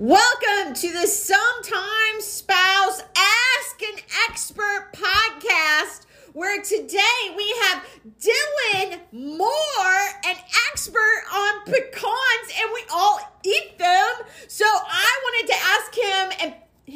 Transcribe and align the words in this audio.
Welcome 0.00 0.72
to 0.72 0.92
the 0.92 1.06
Sometimes 1.06 2.24
Spouse 2.24 3.02
Ask 3.14 3.82
an 3.82 4.02
Expert 4.30 4.94
podcast, 4.94 6.06
where 6.32 6.62
today 6.62 7.34
we 7.36 7.54
have 7.64 7.84
Dylan 8.18 8.98
Moore, 9.12 10.08
an 10.24 10.36
expert 10.72 11.22
on 11.30 11.64
pecans, 11.66 12.50
and 12.62 12.70
we 12.72 12.82
all 12.90 13.20
eat 13.44 13.76
them. 13.76 14.08
So 14.48 14.64
I 14.64 15.20
wanted 15.22 15.52
to 15.52 15.58
ask 15.68 15.94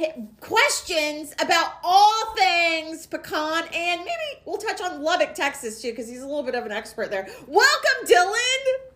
him 0.08 0.30
questions 0.40 1.34
about 1.42 1.74
all 1.84 2.34
things 2.34 3.06
pecan 3.06 3.64
and 3.74 4.00
maybe 4.00 4.40
we'll 4.46 4.56
touch 4.56 4.80
on 4.80 5.02
Lubbock, 5.02 5.34
Texas 5.34 5.82
too, 5.82 5.90
because 5.90 6.08
he's 6.08 6.22
a 6.22 6.26
little 6.26 6.42
bit 6.42 6.54
of 6.54 6.64
an 6.64 6.72
expert 6.72 7.10
there. 7.10 7.28
Welcome, 7.46 8.06
Dylan. 8.06 8.93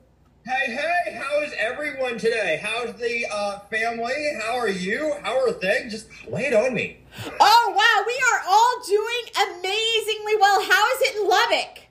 Hey, 0.49 0.73
hey, 0.73 1.13
how 1.13 1.43
is 1.43 1.53
everyone 1.59 2.17
today? 2.17 2.59
How's 2.63 2.95
the 2.95 3.27
uh, 3.31 3.59
family? 3.71 4.15
How 4.41 4.57
are 4.57 4.71
you? 4.71 5.13
How 5.23 5.47
are 5.47 5.53
things? 5.53 5.93
Just 5.93 6.09
lay 6.27 6.47
it 6.47 6.55
on 6.55 6.73
me. 6.73 6.97
Oh, 7.39 7.75
wow, 7.77 8.05
we 8.07 8.19
are 8.33 8.41
all 8.49 8.83
doing 8.87 9.59
amazingly 9.59 10.37
well. 10.41 10.63
How 10.63 10.87
is 10.95 11.03
it 11.03 11.17
in 11.17 11.29
Lubbock? 11.29 11.88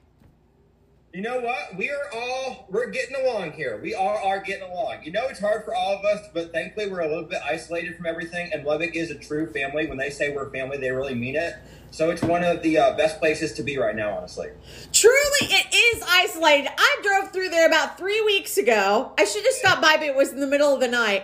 You 1.17 1.23
know 1.23 1.39
what? 1.39 1.75
We 1.75 1.89
are 1.89 2.11
all 2.13 2.67
we're 2.69 2.91
getting 2.91 3.15
along 3.15 3.53
here. 3.53 3.79
We 3.81 3.95
all 3.95 4.19
are 4.23 4.39
getting 4.39 4.69
along. 4.69 4.97
You 5.01 5.11
know, 5.11 5.25
it's 5.29 5.39
hard 5.39 5.65
for 5.65 5.73
all 5.73 5.97
of 5.97 6.05
us, 6.05 6.27
but 6.31 6.53
thankfully 6.53 6.91
we're 6.91 6.99
a 6.99 7.07
little 7.07 7.23
bit 7.23 7.41
isolated 7.43 7.95
from 7.95 8.05
everything. 8.05 8.51
And 8.53 8.63
Lubbock 8.63 8.95
is 8.95 9.09
a 9.09 9.15
true 9.15 9.51
family. 9.51 9.87
When 9.87 9.97
they 9.97 10.11
say 10.11 10.31
we're 10.31 10.51
family, 10.51 10.77
they 10.77 10.91
really 10.91 11.15
mean 11.15 11.35
it. 11.35 11.55
So 11.89 12.11
it's 12.11 12.21
one 12.21 12.43
of 12.43 12.61
the 12.61 12.77
uh, 12.77 12.97
best 12.97 13.17
places 13.17 13.53
to 13.53 13.63
be 13.63 13.79
right 13.79 13.95
now, 13.95 14.15
honestly. 14.15 14.49
Truly, 14.93 15.15
it 15.41 15.73
is 15.73 16.03
isolated. 16.07 16.69
I 16.77 16.99
drove 17.01 17.31
through 17.33 17.49
there 17.49 17.65
about 17.65 17.97
three 17.97 18.21
weeks 18.21 18.59
ago. 18.59 19.11
I 19.17 19.25
should 19.25 19.43
have 19.43 19.53
stopped 19.53 19.81
by, 19.81 19.97
but 19.97 20.05
it 20.05 20.15
was 20.15 20.31
in 20.33 20.39
the 20.39 20.45
middle 20.45 20.71
of 20.71 20.81
the 20.81 20.87
night. 20.87 21.23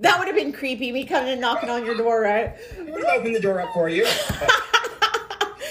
That 0.00 0.18
would 0.18 0.28
have 0.28 0.36
been 0.36 0.54
creepy, 0.54 0.92
me 0.92 1.04
coming 1.04 1.28
and 1.28 1.42
knocking 1.42 1.68
on 1.68 1.84
your 1.84 1.94
door, 1.94 2.22
right? 2.22 2.56
I 2.78 2.82
would 2.84 3.04
have 3.04 3.20
opened 3.20 3.36
the 3.36 3.40
door 3.40 3.60
up 3.60 3.74
for 3.74 3.90
you. 3.90 4.06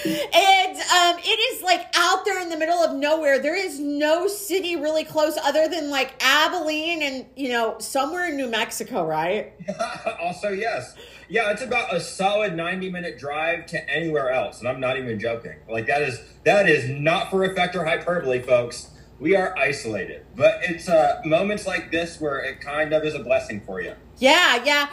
and 0.05 0.77
um, 0.77 1.17
it 1.19 1.39
is 1.53 1.63
like 1.63 1.87
out 1.95 2.25
there 2.25 2.39
in 2.41 2.49
the 2.49 2.57
middle 2.57 2.77
of 2.77 2.95
nowhere. 2.95 3.39
There 3.39 3.55
is 3.55 3.79
no 3.79 4.27
city 4.27 4.75
really 4.75 5.03
close 5.03 5.37
other 5.37 5.67
than 5.67 5.89
like 5.89 6.13
Abilene 6.23 7.01
and, 7.01 7.25
you 7.35 7.49
know, 7.49 7.77
somewhere 7.79 8.27
in 8.27 8.37
New 8.37 8.49
Mexico, 8.49 9.05
right? 9.05 9.53
also, 10.21 10.49
yes. 10.49 10.95
Yeah, 11.27 11.51
it's 11.51 11.63
about 11.63 11.93
a 11.93 11.99
solid 11.99 12.55
90 12.55 12.91
minute 12.91 13.17
drive 13.17 13.65
to 13.67 13.89
anywhere 13.89 14.29
else. 14.29 14.59
And 14.59 14.67
I'm 14.67 14.79
not 14.79 14.97
even 14.97 15.19
joking. 15.19 15.55
Like, 15.67 15.87
that 15.87 16.03
is 16.03 16.21
that 16.43 16.69
is 16.69 16.87
not 16.89 17.31
for 17.31 17.43
effect 17.43 17.75
or 17.75 17.83
hyperbole, 17.83 18.41
folks. 18.41 18.91
We 19.19 19.35
are 19.35 19.57
isolated. 19.57 20.25
But 20.35 20.59
it's 20.63 20.87
uh, 20.87 21.21
moments 21.25 21.65
like 21.65 21.91
this 21.91 22.21
where 22.21 22.39
it 22.39 22.61
kind 22.61 22.93
of 22.93 23.03
is 23.03 23.15
a 23.15 23.19
blessing 23.19 23.61
for 23.61 23.81
you. 23.81 23.95
Yeah, 24.17 24.63
yeah 24.63 24.89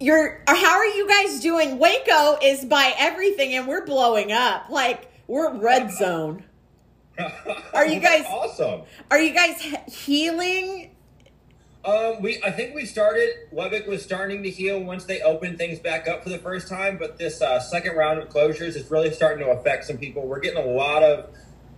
you're 0.00 0.42
how 0.46 0.78
are 0.78 0.86
you 0.86 1.08
guys 1.08 1.40
doing? 1.40 1.78
Waco 1.78 2.38
is 2.42 2.64
by 2.64 2.94
everything 2.98 3.54
and 3.54 3.66
we're 3.66 3.84
blowing 3.84 4.32
up. 4.32 4.68
Like 4.70 5.10
we're 5.26 5.54
red 5.58 5.90
zone. 5.92 6.44
Are 7.74 7.86
you 7.86 8.00
guys 8.00 8.24
awesome? 8.26 8.82
Are 9.10 9.18
you 9.18 9.34
guys 9.34 9.60
healing? 9.86 10.94
Um, 11.84 12.20
we 12.20 12.42
I 12.42 12.50
think 12.50 12.74
we 12.74 12.84
started. 12.84 13.30
Lubbock 13.52 13.86
was 13.86 14.02
starting 14.02 14.42
to 14.42 14.50
heal 14.50 14.80
once 14.82 15.04
they 15.04 15.20
opened 15.22 15.58
things 15.58 15.78
back 15.78 16.06
up 16.06 16.22
for 16.22 16.28
the 16.28 16.38
first 16.38 16.68
time, 16.68 16.98
but 16.98 17.18
this 17.18 17.40
uh, 17.40 17.60
second 17.60 17.96
round 17.96 18.18
of 18.20 18.28
closures 18.28 18.76
is 18.76 18.90
really 18.90 19.12
starting 19.12 19.44
to 19.44 19.50
affect 19.52 19.84
some 19.84 19.96
people. 19.96 20.26
We're 20.26 20.40
getting 20.40 20.62
a 20.62 20.66
lot 20.66 21.02
of 21.02 21.30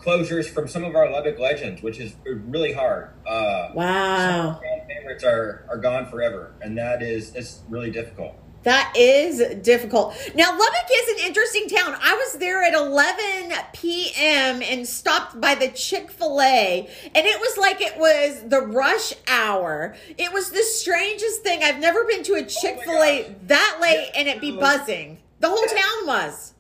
closures 0.03 0.49
from 0.49 0.69
some 0.69 0.85
of 0.85 0.95
our 0.95 1.11
Lubbock 1.11 1.39
legends, 1.39 1.83
which 1.83 1.99
is 1.99 2.15
really 2.25 2.73
hard. 2.73 3.11
Uh, 3.27 3.71
wow. 3.75 4.61
favorites 4.89 5.25
are, 5.25 5.67
are 5.69 5.79
gone 5.79 6.07
forever, 6.07 6.53
and 6.61 6.77
that 6.79 7.03
is 7.03 7.35
it's 7.35 7.61
really 7.69 7.91
difficult. 7.91 8.37
That 8.63 8.93
is 8.95 9.39
difficult. 9.63 10.15
Now, 10.35 10.51
Lubbock 10.51 10.91
is 10.93 11.09
an 11.21 11.27
interesting 11.27 11.67
town. 11.69 11.97
I 11.99 12.15
was 12.15 12.35
there 12.35 12.63
at 12.63 12.75
11 12.75 13.57
p.m. 13.73 14.61
and 14.63 14.87
stopped 14.87 15.41
by 15.41 15.55
the 15.55 15.69
Chick 15.69 16.11
fil 16.11 16.43
A, 16.43 16.87
and 17.07 17.27
it 17.27 17.41
was 17.41 17.57
like 17.57 17.81
it 17.81 17.97
was 17.97 18.43
the 18.47 18.61
rush 18.61 19.15
hour. 19.27 19.97
It 20.19 20.33
was 20.33 20.51
the 20.51 20.63
strangest 20.63 21.43
thing. 21.43 21.63
I've 21.63 21.79
never 21.79 22.05
been 22.05 22.23
to 22.25 22.35
a 22.35 22.45
Chick 22.45 22.83
fil 22.85 23.03
A 23.03 23.25
oh 23.25 23.35
that 23.47 23.79
late 23.81 24.11
and 24.15 24.29
it 24.29 24.41
be 24.41 24.53
buzzing. 24.53 25.19
The 25.39 25.49
whole 25.49 25.57
town 25.57 26.07
was. 26.07 26.53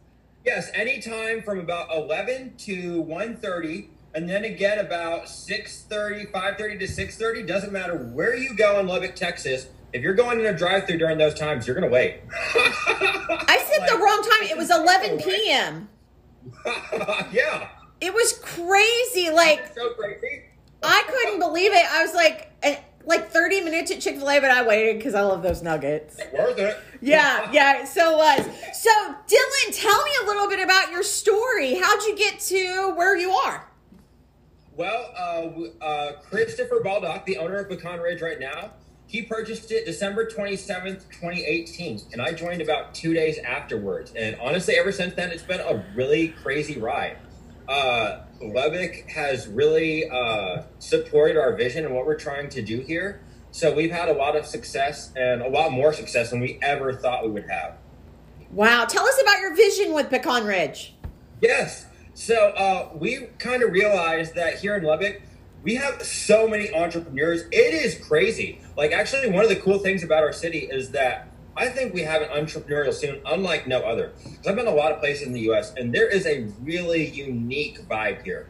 Yes, 0.44 0.70
anytime 0.74 1.42
from 1.42 1.58
about 1.58 1.94
11 1.94 2.54
to 2.58 3.04
1.30, 3.04 3.88
and 4.14 4.28
then 4.28 4.44
again 4.44 4.78
about 4.78 5.24
6.30, 5.24 6.32
5.30 6.32 6.78
to 6.78 6.86
6.30. 6.86 7.46
Doesn't 7.46 7.72
matter 7.72 7.96
where 7.96 8.34
you 8.34 8.54
go 8.54 8.80
in 8.80 8.86
Lubbock, 8.86 9.14
Texas. 9.14 9.68
If 9.92 10.02
you're 10.02 10.14
going 10.14 10.40
in 10.40 10.46
a 10.46 10.56
drive-through 10.56 10.98
during 10.98 11.18
those 11.18 11.34
times, 11.34 11.66
you're 11.66 11.76
going 11.78 11.88
to 11.88 11.92
wait. 11.92 12.20
I 12.32 13.64
said 13.70 13.80
like, 13.80 13.90
the 13.90 13.98
wrong 13.98 14.22
time. 14.22 14.48
It 14.48 14.56
was 14.56 14.70
11 14.70 15.18
p.m. 15.22 15.88
yeah. 17.32 17.68
It 18.00 18.14
was 18.14 18.32
crazy. 18.42 19.30
Like, 19.30 19.72
so 19.74 19.90
crazy. 19.90 20.44
I 20.82 21.02
couldn't 21.06 21.38
believe 21.38 21.72
it. 21.72 21.84
I 21.92 22.02
was 22.02 22.14
like, 22.14 22.50
like 23.04 23.30
30 23.30 23.62
minutes 23.62 23.90
at 23.90 24.00
Chick 24.00 24.16
fil 24.16 24.30
A, 24.30 24.40
but 24.40 24.50
I 24.50 24.66
waited 24.66 24.98
because 24.98 25.14
I 25.14 25.22
love 25.22 25.42
those 25.42 25.62
nuggets. 25.62 26.20
Worth 26.32 26.58
it. 26.58 26.78
Yeah, 27.00 27.50
yeah, 27.52 27.82
it 27.82 27.88
so 27.88 28.16
was. 28.16 28.44
So, 28.74 28.90
Dylan, 29.26 29.72
tell 29.72 30.04
me 30.04 30.10
a 30.22 30.26
little 30.26 30.48
bit 30.48 30.60
about 30.60 30.90
your 30.90 31.02
story. 31.02 31.74
How'd 31.74 32.02
you 32.04 32.16
get 32.16 32.40
to 32.40 32.92
where 32.96 33.16
you 33.16 33.30
are? 33.30 33.66
Well, 34.76 35.12
uh, 35.16 35.84
uh, 35.84 36.12
Christopher 36.22 36.80
Baldock, 36.82 37.26
the 37.26 37.38
owner 37.38 37.56
of 37.56 37.68
Pecan 37.68 38.00
Ridge 38.00 38.22
right 38.22 38.38
now, 38.38 38.72
he 39.06 39.22
purchased 39.22 39.72
it 39.72 39.84
December 39.84 40.24
27th, 40.24 41.08
2018, 41.10 42.00
and 42.12 42.22
I 42.22 42.32
joined 42.32 42.62
about 42.62 42.94
two 42.94 43.12
days 43.12 43.38
afterwards. 43.38 44.12
And 44.14 44.36
honestly, 44.40 44.76
ever 44.76 44.92
since 44.92 45.14
then, 45.14 45.32
it's 45.32 45.42
been 45.42 45.60
a 45.60 45.84
really 45.96 46.28
crazy 46.28 46.78
ride. 46.78 47.18
Uh, 47.68 48.20
Lubbock 48.40 49.08
has 49.10 49.46
really 49.48 50.08
uh, 50.08 50.62
supported 50.78 51.36
our 51.36 51.54
vision 51.54 51.84
and 51.84 51.94
what 51.94 52.06
we're 52.06 52.18
trying 52.18 52.48
to 52.50 52.62
do 52.62 52.80
here. 52.80 53.22
So 53.50 53.74
we've 53.74 53.90
had 53.90 54.08
a 54.08 54.12
lot 54.12 54.36
of 54.36 54.46
success 54.46 55.12
and 55.16 55.42
a 55.42 55.48
lot 55.48 55.72
more 55.72 55.92
success 55.92 56.30
than 56.30 56.40
we 56.40 56.58
ever 56.62 56.92
thought 56.92 57.24
we 57.24 57.30
would 57.30 57.48
have. 57.50 57.76
Wow. 58.52 58.84
Tell 58.86 59.04
us 59.04 59.20
about 59.20 59.40
your 59.40 59.54
vision 59.54 59.92
with 59.92 60.08
Pecan 60.08 60.44
Ridge. 60.44 60.94
Yes. 61.40 61.86
So 62.14 62.50
uh, 62.50 62.90
we 62.94 63.28
kind 63.38 63.62
of 63.62 63.72
realized 63.72 64.34
that 64.34 64.58
here 64.58 64.76
in 64.76 64.84
Lubbock, 64.84 65.22
we 65.62 65.74
have 65.74 66.02
so 66.02 66.48
many 66.48 66.72
entrepreneurs. 66.74 67.42
It 67.52 67.74
is 67.74 67.96
crazy. 68.06 68.60
Like, 68.76 68.92
actually, 68.92 69.28
one 69.30 69.44
of 69.44 69.50
the 69.50 69.56
cool 69.56 69.78
things 69.78 70.02
about 70.02 70.22
our 70.22 70.32
city 70.32 70.60
is 70.60 70.90
that 70.92 71.29
I 71.60 71.68
think 71.68 71.92
we 71.92 72.00
have 72.00 72.22
an 72.22 72.30
entrepreneurial 72.30 72.94
scene 72.94 73.20
unlike 73.26 73.66
no 73.66 73.80
other. 73.80 74.12
Because 74.24 74.46
I've 74.46 74.56
been 74.56 74.66
a 74.66 74.74
lot 74.74 74.92
of 74.92 74.98
places 75.00 75.26
in 75.26 75.34
the 75.34 75.40
U.S. 75.40 75.74
and 75.76 75.94
there 75.94 76.08
is 76.08 76.24
a 76.24 76.46
really 76.62 77.06
unique 77.06 77.86
vibe 77.86 78.22
here. 78.22 78.48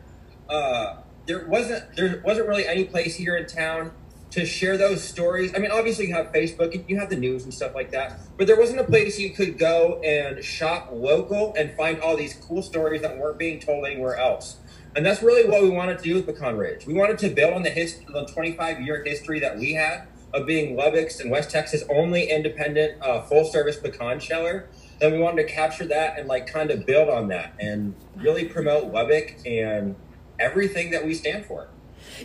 Uh, 0.48 0.98
there 1.26 1.44
wasn't 1.48 1.96
there 1.96 2.22
wasn't 2.24 2.46
really 2.46 2.68
any 2.68 2.84
place 2.84 3.16
here 3.16 3.36
in 3.36 3.46
town 3.46 3.90
to 4.30 4.46
share 4.46 4.78
those 4.78 5.02
stories. 5.02 5.52
I 5.56 5.58
mean, 5.58 5.72
obviously 5.72 6.06
you 6.06 6.14
have 6.14 6.32
Facebook 6.32 6.72
and 6.72 6.84
you 6.88 7.00
have 7.00 7.10
the 7.10 7.16
news 7.16 7.42
and 7.42 7.52
stuff 7.52 7.74
like 7.74 7.90
that, 7.90 8.20
but 8.38 8.46
there 8.46 8.56
wasn't 8.56 8.78
a 8.78 8.84
place 8.84 9.18
you 9.18 9.30
could 9.30 9.58
go 9.58 10.00
and 10.02 10.44
shop 10.44 10.90
local 10.92 11.52
and 11.58 11.72
find 11.72 12.00
all 12.00 12.16
these 12.16 12.34
cool 12.34 12.62
stories 12.62 13.02
that 13.02 13.18
weren't 13.18 13.40
being 13.40 13.58
told 13.58 13.86
anywhere 13.86 14.14
else. 14.18 14.58
And 14.94 15.04
that's 15.04 15.20
really 15.20 15.50
what 15.50 15.62
we 15.62 15.70
wanted 15.70 15.98
to 15.98 16.04
do 16.04 16.14
with 16.14 16.26
Pecan 16.26 16.56
Ridge. 16.56 16.86
We 16.86 16.94
wanted 16.94 17.18
to 17.18 17.28
build 17.30 17.54
on 17.54 17.64
the 17.64 17.70
history, 17.70 18.06
the 18.12 18.26
25 18.26 18.80
year 18.82 19.02
history 19.04 19.40
that 19.40 19.58
we 19.58 19.74
had 19.74 20.06
of 20.32 20.46
being 20.46 20.76
Lubbock's 20.76 21.20
and 21.20 21.30
West 21.30 21.50
Texas 21.50 21.82
only 21.88 22.30
independent 22.30 23.00
uh, 23.02 23.22
full 23.22 23.44
service 23.44 23.76
pecan 23.76 24.20
sheller. 24.20 24.68
Then 24.98 25.12
we 25.12 25.18
wanted 25.18 25.46
to 25.46 25.52
capture 25.52 25.86
that 25.86 26.18
and 26.18 26.28
like 26.28 26.46
kind 26.46 26.70
of 26.70 26.86
build 26.86 27.08
on 27.08 27.28
that 27.28 27.54
and 27.58 27.94
really 28.16 28.44
promote 28.44 28.92
Lubbock 28.92 29.36
and 29.46 29.96
everything 30.38 30.90
that 30.90 31.04
we 31.04 31.14
stand 31.14 31.46
for. 31.46 31.68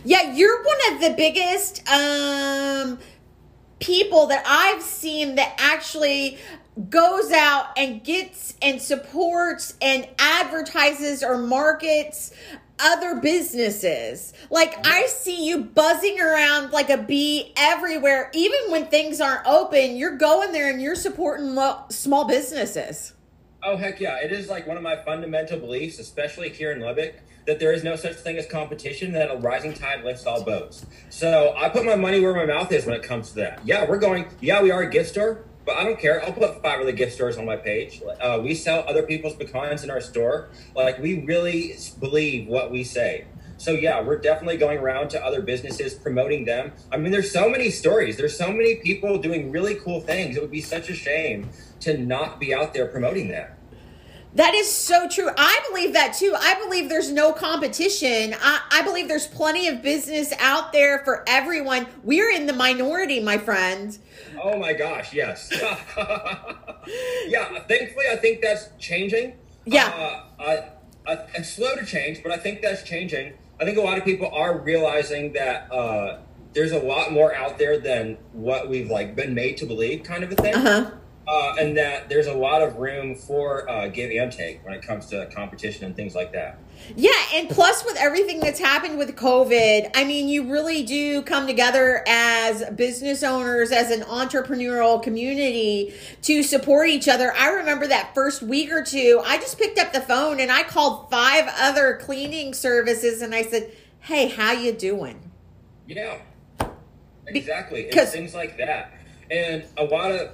Yeah, 0.04 0.32
you're 0.32 0.62
one 0.62 0.94
of 0.94 1.00
the 1.00 1.14
biggest 1.16 1.88
um, 1.88 2.98
people 3.80 4.26
that 4.26 4.44
I've 4.46 4.82
seen 4.82 5.36
that 5.36 5.54
actually 5.58 6.38
goes 6.90 7.32
out 7.32 7.68
and 7.76 8.04
gets 8.04 8.54
and 8.60 8.80
supports 8.80 9.74
and 9.80 10.06
advertises 10.18 11.22
or 11.22 11.38
markets 11.38 12.32
other 12.78 13.20
businesses. 13.20 14.32
Like 14.50 14.86
I 14.86 15.06
see 15.06 15.46
you 15.46 15.64
buzzing 15.64 16.20
around 16.20 16.72
like 16.72 16.90
a 16.90 16.98
bee 16.98 17.52
everywhere. 17.56 18.30
Even 18.34 18.58
when 18.68 18.86
things 18.86 19.20
aren't 19.20 19.46
open, 19.46 19.96
you're 19.96 20.16
going 20.16 20.52
there 20.52 20.70
and 20.70 20.80
you're 20.80 20.94
supporting 20.94 21.54
lo- 21.54 21.84
small 21.88 22.26
businesses. 22.26 23.14
Oh 23.62 23.76
heck 23.76 24.00
yeah! 24.00 24.18
It 24.22 24.32
is 24.32 24.48
like 24.48 24.66
one 24.66 24.76
of 24.76 24.82
my 24.82 24.96
fundamental 24.96 25.58
beliefs, 25.58 25.98
especially 25.98 26.50
here 26.50 26.70
in 26.70 26.80
Lubbock, 26.80 27.16
that 27.46 27.58
there 27.58 27.72
is 27.72 27.82
no 27.82 27.96
such 27.96 28.14
thing 28.14 28.36
as 28.36 28.46
competition. 28.46 29.12
That 29.12 29.30
a 29.30 29.36
rising 29.38 29.74
tide 29.74 30.04
lifts 30.04 30.24
all 30.26 30.44
boats. 30.44 30.86
So 31.10 31.52
I 31.56 31.68
put 31.68 31.84
my 31.84 31.96
money 31.96 32.20
where 32.20 32.34
my 32.34 32.46
mouth 32.46 32.70
is 32.70 32.86
when 32.86 32.94
it 32.94 33.02
comes 33.02 33.30
to 33.30 33.36
that. 33.36 33.60
Yeah, 33.64 33.88
we're 33.88 33.98
going. 33.98 34.26
Yeah, 34.40 34.62
we 34.62 34.70
are 34.70 34.82
a 34.82 34.90
gift 34.90 35.10
store. 35.10 35.44
But 35.66 35.76
I 35.76 35.84
don't 35.84 35.98
care. 35.98 36.24
I'll 36.24 36.32
put 36.32 36.62
five 36.62 36.78
of 36.78 36.86
the 36.86 36.92
gift 36.92 37.14
stores 37.14 37.36
on 37.36 37.44
my 37.44 37.56
page. 37.56 38.00
Uh, 38.20 38.40
we 38.40 38.54
sell 38.54 38.84
other 38.88 39.02
people's 39.02 39.34
pecans 39.34 39.82
in 39.82 39.90
our 39.90 40.00
store. 40.00 40.48
Like 40.76 41.00
we 41.00 41.24
really 41.24 41.76
believe 41.98 42.46
what 42.46 42.70
we 42.70 42.84
say. 42.84 43.26
So 43.58 43.72
yeah, 43.72 44.00
we're 44.00 44.18
definitely 44.18 44.58
going 44.58 44.78
around 44.78 45.08
to 45.10 45.24
other 45.24 45.42
businesses 45.42 45.94
promoting 45.94 46.44
them. 46.44 46.72
I 46.92 46.98
mean, 46.98 47.10
there's 47.10 47.32
so 47.32 47.48
many 47.48 47.70
stories. 47.70 48.16
There's 48.16 48.36
so 48.36 48.52
many 48.52 48.76
people 48.76 49.18
doing 49.18 49.50
really 49.50 49.74
cool 49.74 50.00
things. 50.00 50.36
It 50.36 50.42
would 50.42 50.50
be 50.50 50.60
such 50.60 50.88
a 50.88 50.94
shame 50.94 51.48
to 51.80 51.98
not 51.98 52.38
be 52.38 52.54
out 52.54 52.72
there 52.72 52.86
promoting 52.86 53.28
that. 53.28 53.55
That 54.36 54.54
is 54.54 54.70
so 54.70 55.08
true. 55.08 55.30
I 55.34 55.60
believe 55.70 55.94
that 55.94 56.12
too. 56.12 56.34
I 56.38 56.56
believe 56.62 56.90
there's 56.90 57.10
no 57.10 57.32
competition. 57.32 58.34
I, 58.38 58.60
I, 58.70 58.82
believe 58.82 59.08
there's 59.08 59.26
plenty 59.26 59.66
of 59.68 59.80
business 59.80 60.30
out 60.38 60.74
there 60.74 60.98
for 61.06 61.24
everyone. 61.26 61.86
We're 62.04 62.30
in 62.30 62.44
the 62.44 62.52
minority, 62.52 63.18
my 63.18 63.38
friend. 63.38 63.96
Oh 64.42 64.58
my 64.58 64.74
gosh, 64.74 65.14
yes. 65.14 65.50
yeah, 67.26 67.60
thankfully, 67.60 68.04
I 68.12 68.16
think 68.20 68.42
that's 68.42 68.68
changing. 68.78 69.38
Yeah. 69.64 69.86
Uh, 69.86 70.42
I, 70.42 71.10
I, 71.10 71.12
it's 71.34 71.54
slow 71.54 71.74
to 71.74 71.86
change, 71.86 72.22
but 72.22 72.30
I 72.30 72.36
think 72.36 72.60
that's 72.60 72.82
changing. 72.82 73.32
I 73.58 73.64
think 73.64 73.78
a 73.78 73.82
lot 73.82 73.96
of 73.96 74.04
people 74.04 74.28
are 74.34 74.58
realizing 74.58 75.32
that 75.32 75.72
uh, 75.72 76.18
there's 76.52 76.72
a 76.72 76.80
lot 76.80 77.10
more 77.10 77.34
out 77.34 77.56
there 77.56 77.78
than 77.78 78.18
what 78.32 78.68
we've 78.68 78.90
like 78.90 79.16
been 79.16 79.32
made 79.32 79.56
to 79.56 79.66
believe, 79.66 80.02
kind 80.02 80.22
of 80.22 80.30
a 80.30 80.34
thing. 80.34 80.54
Uh-huh 80.54 80.90
uh, 81.28 81.54
and 81.58 81.76
that 81.76 82.08
there's 82.08 82.28
a 82.28 82.34
lot 82.34 82.62
of 82.62 82.76
room 82.76 83.14
for 83.14 83.68
uh, 83.68 83.88
give 83.88 84.10
and 84.12 84.30
take 84.30 84.64
when 84.64 84.72
it 84.72 84.82
comes 84.82 85.06
to 85.06 85.26
competition 85.34 85.84
and 85.84 85.96
things 85.96 86.14
like 86.14 86.32
that. 86.32 86.58
Yeah, 86.94 87.10
and 87.34 87.48
plus 87.48 87.84
with 87.84 87.96
everything 87.96 88.38
that's 88.38 88.60
happened 88.60 88.96
with 88.96 89.16
COVID, 89.16 89.90
I 89.94 90.04
mean, 90.04 90.28
you 90.28 90.50
really 90.50 90.84
do 90.84 91.22
come 91.22 91.48
together 91.48 92.04
as 92.06 92.64
business 92.76 93.24
owners, 93.24 93.72
as 93.72 93.90
an 93.90 94.02
entrepreneurial 94.02 95.02
community 95.02 95.94
to 96.22 96.44
support 96.44 96.88
each 96.88 97.08
other. 97.08 97.32
I 97.32 97.48
remember 97.48 97.88
that 97.88 98.14
first 98.14 98.42
week 98.42 98.70
or 98.70 98.84
two, 98.84 99.20
I 99.24 99.38
just 99.38 99.58
picked 99.58 99.80
up 99.80 99.92
the 99.92 100.00
phone 100.00 100.38
and 100.38 100.52
I 100.52 100.62
called 100.62 101.10
five 101.10 101.52
other 101.58 101.98
cleaning 102.00 102.54
services 102.54 103.20
and 103.20 103.34
I 103.34 103.42
said, 103.42 103.72
"Hey, 104.00 104.28
how 104.28 104.52
you 104.52 104.70
doing?" 104.70 105.32
Yeah, 105.88 106.18
exactly. 107.26 107.84
Because 107.84 108.12
things 108.12 108.34
like 108.34 108.58
that, 108.58 108.92
and 109.28 109.64
a 109.76 109.84
lot 109.84 110.12
of 110.12 110.30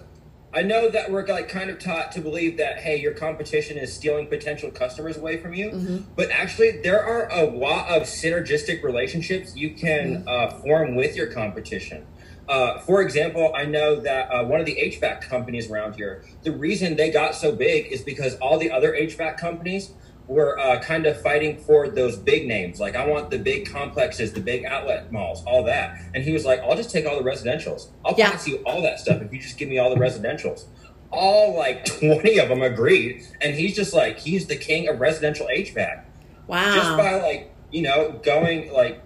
I 0.55 0.63
know 0.63 0.91
that 0.91 1.11
we're 1.11 1.27
like 1.27 1.49
kind 1.49 1.71
of 1.71 1.79
taught 1.79 2.13
to 2.13 2.21
believe 2.21 2.59
that 2.59 2.79
hey, 2.79 3.01
your 3.01 3.15
competition 3.15 3.79
is 3.79 3.93
stealing 3.93 4.27
potential 4.27 4.71
customers 4.71 5.17
away 5.17 5.39
from 5.39 5.55
you, 5.55 5.71
mm-hmm. 5.71 5.97
but 6.15 6.31
actually 6.31 6.83
there 6.83 7.03
are 7.03 7.31
a 7.33 7.45
lot 7.45 7.89
of 7.89 8.03
synergistic 8.03 8.83
relationships 8.83 9.57
you 9.57 9.75
can 9.75 10.25
mm-hmm. 10.25 10.29
uh, 10.29 10.61
form 10.61 10.95
with 10.95 11.17
your 11.17 11.29
competition. 11.29 12.07
Uh, 12.49 12.79
for 12.81 13.01
example, 13.01 13.53
I 13.55 13.65
know 13.65 14.01
that 14.01 14.31
uh, 14.31 14.45
one 14.45 14.61
of 14.61 14.67
the 14.67 14.75
HVAC 14.75 15.23
companies 15.23 15.71
around 15.71 15.95
here, 15.95 16.23
the 16.43 16.53
reason 16.53 16.97
they 16.97 17.11
got 17.11 17.35
so 17.35 17.53
big 17.53 17.91
is 17.91 18.03
because 18.03 18.37
all 18.39 18.59
the 18.59 18.71
other 18.71 18.93
HVAC 18.93 19.39
companies 19.39 19.93
were 20.33 20.59
uh, 20.59 20.81
kind 20.81 21.07
of 21.07 21.21
fighting 21.21 21.59
for 21.59 21.89
those 21.89 22.17
big 22.17 22.47
names. 22.47 22.81
Like, 22.81 22.97
I 22.97 23.07
want 23.07 23.31
the 23.31 23.39
big 23.39 23.71
complexes, 23.71 24.33
the 24.33 24.41
big 24.41 24.65
outlet 24.65 25.13
malls, 25.13 25.45
all 25.45 25.65
that. 25.65 26.01
And 26.15 26.25
he 26.25 26.33
was 26.33 26.45
like, 26.45 26.61
I'll 26.61 26.77
just 26.77 26.91
take 26.91 27.07
all 27.07 27.23
the 27.23 27.29
residentials. 27.29 27.89
I'll 28.05 28.15
yeah. 28.17 28.31
pass 28.31 28.47
you 28.47 28.57
all 28.67 28.83
that 28.83 28.99
stuff 28.99 29.23
if 29.23 29.33
you 29.33 29.41
just 29.41 29.59
give 29.59 29.69
me 29.69 29.79
all 29.79 29.95
the 29.95 30.01
residentials. 30.01 30.65
All 31.11 31.57
like 31.57 31.85
20 32.01 32.39
of 32.39 32.49
them 32.49 32.63
agreed. 32.63 33.27
And 33.41 33.55
he's 33.55 33.77
just 33.77 33.93
like, 33.93 34.19
he's 34.19 34.47
the 34.47 34.57
king 34.57 34.89
of 34.89 35.01
residential 35.01 35.47
HVAC. 35.47 36.05
Wow. 36.47 36.75
Just 36.75 36.97
by 36.97 37.15
like, 37.17 37.55
you 37.71 37.83
know, 37.83 38.21
going 38.25 38.73
like 38.73 39.03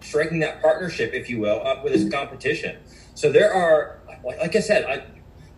striking 0.00 0.40
that 0.40 0.62
partnership, 0.62 1.12
if 1.12 1.28
you 1.28 1.40
will, 1.40 1.60
up 1.66 1.84
with 1.84 1.92
his 1.92 2.10
competition. 2.10 2.76
So 3.14 3.30
there 3.30 3.52
are, 3.52 4.00
like 4.24 4.56
I 4.56 4.60
said, 4.60 4.84
I, 4.84 5.04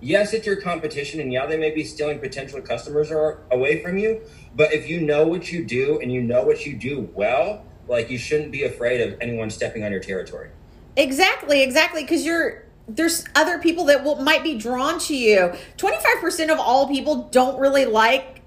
yes, 0.02 0.34
it's 0.34 0.46
your 0.46 0.56
competition, 0.56 1.20
and 1.20 1.32
yeah, 1.32 1.46
they 1.46 1.56
may 1.56 1.70
be 1.70 1.84
stealing 1.84 2.18
potential 2.18 2.60
customers 2.60 3.10
away 3.50 3.82
from 3.82 3.96
you. 3.96 4.20
But 4.54 4.74
if 4.74 4.88
you 4.88 5.00
know 5.00 5.26
what 5.26 5.50
you 5.50 5.64
do 5.64 6.00
and 6.00 6.12
you 6.12 6.20
know 6.20 6.42
what 6.42 6.66
you 6.66 6.76
do 6.76 7.08
well, 7.14 7.64
like 7.88 8.10
you 8.10 8.18
shouldn't 8.18 8.52
be 8.52 8.64
afraid 8.64 9.00
of 9.00 9.18
anyone 9.20 9.48
stepping 9.48 9.84
on 9.84 9.92
your 9.92 10.00
territory. 10.00 10.50
Exactly, 10.96 11.62
exactly, 11.62 12.02
because 12.02 12.26
you're 12.26 12.64
there's 12.88 13.24
other 13.34 13.58
people 13.58 13.84
that 13.86 14.04
will 14.04 14.16
might 14.16 14.42
be 14.42 14.58
drawn 14.58 14.98
to 14.98 15.16
you. 15.16 15.52
Twenty 15.76 15.96
five 15.96 16.20
percent 16.20 16.50
of 16.50 16.58
all 16.58 16.88
people 16.88 17.28
don't 17.30 17.58
really 17.58 17.86
like 17.86 18.41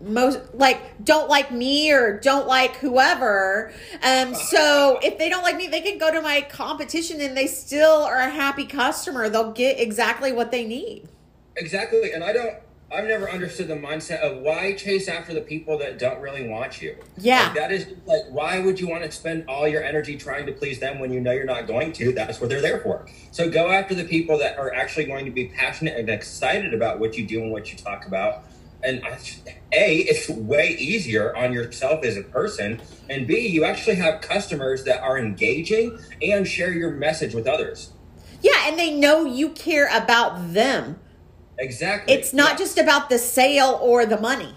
most 0.00 0.40
like 0.54 1.04
don't 1.04 1.28
like 1.28 1.52
me 1.52 1.92
or 1.92 2.18
don't 2.18 2.46
like 2.46 2.76
whoever. 2.76 3.72
Um 4.02 4.34
so 4.34 4.98
if 5.02 5.18
they 5.18 5.28
don't 5.28 5.42
like 5.42 5.56
me 5.56 5.66
they 5.68 5.80
can 5.80 5.98
go 5.98 6.10
to 6.10 6.22
my 6.22 6.40
competition 6.42 7.20
and 7.20 7.36
they 7.36 7.46
still 7.46 8.02
are 8.02 8.18
a 8.18 8.30
happy 8.30 8.64
customer. 8.64 9.28
They'll 9.28 9.52
get 9.52 9.78
exactly 9.78 10.32
what 10.32 10.50
they 10.50 10.66
need. 10.66 11.08
Exactly. 11.56 12.12
And 12.12 12.24
i 12.24 12.32
don't 12.32 12.54
i've 12.92 13.04
never 13.04 13.30
understood 13.30 13.68
the 13.68 13.76
mindset 13.76 14.18
of 14.18 14.38
why 14.38 14.74
chase 14.74 15.06
after 15.06 15.32
the 15.32 15.40
people 15.40 15.78
that 15.78 15.98
don't 15.98 16.20
really 16.20 16.48
want 16.48 16.80
you. 16.80 16.96
Yeah. 17.18 17.44
Like 17.44 17.54
that 17.54 17.72
is 17.72 17.86
like 18.06 18.22
why 18.30 18.58
would 18.58 18.80
you 18.80 18.88
want 18.88 19.04
to 19.04 19.12
spend 19.12 19.44
all 19.48 19.68
your 19.68 19.84
energy 19.84 20.16
trying 20.16 20.46
to 20.46 20.52
please 20.52 20.78
them 20.80 20.98
when 20.98 21.12
you 21.12 21.20
know 21.20 21.32
you're 21.32 21.44
not 21.44 21.66
going 21.66 21.92
to? 21.94 22.12
That's 22.12 22.40
what 22.40 22.48
they're 22.48 22.62
there 22.62 22.80
for. 22.80 23.06
So 23.32 23.50
go 23.50 23.70
after 23.70 23.94
the 23.94 24.04
people 24.04 24.38
that 24.38 24.58
are 24.58 24.72
actually 24.74 25.04
going 25.04 25.26
to 25.26 25.30
be 25.30 25.48
passionate 25.48 25.98
and 25.98 26.08
excited 26.08 26.72
about 26.72 27.00
what 27.00 27.18
you 27.18 27.26
do 27.26 27.42
and 27.42 27.52
what 27.52 27.70
you 27.70 27.76
talk 27.76 28.06
about 28.06 28.44
and 28.82 29.02
a 29.72 29.96
it's 29.98 30.28
way 30.28 30.76
easier 30.78 31.36
on 31.36 31.52
yourself 31.52 32.04
as 32.04 32.16
a 32.16 32.22
person 32.22 32.80
and 33.08 33.26
b 33.26 33.46
you 33.46 33.64
actually 33.64 33.96
have 33.96 34.20
customers 34.20 34.84
that 34.84 35.02
are 35.02 35.18
engaging 35.18 35.98
and 36.22 36.46
share 36.46 36.72
your 36.72 36.90
message 36.90 37.34
with 37.34 37.46
others. 37.46 37.92
Yeah 38.42 38.68
and 38.68 38.78
they 38.78 38.92
know 38.94 39.24
you 39.24 39.50
care 39.50 39.88
about 39.94 40.52
them. 40.52 40.98
Exactly. 41.58 42.14
It's 42.14 42.32
not 42.32 42.56
just 42.56 42.78
about 42.78 43.10
the 43.10 43.18
sale 43.18 43.78
or 43.82 44.06
the 44.06 44.18
money. 44.20 44.54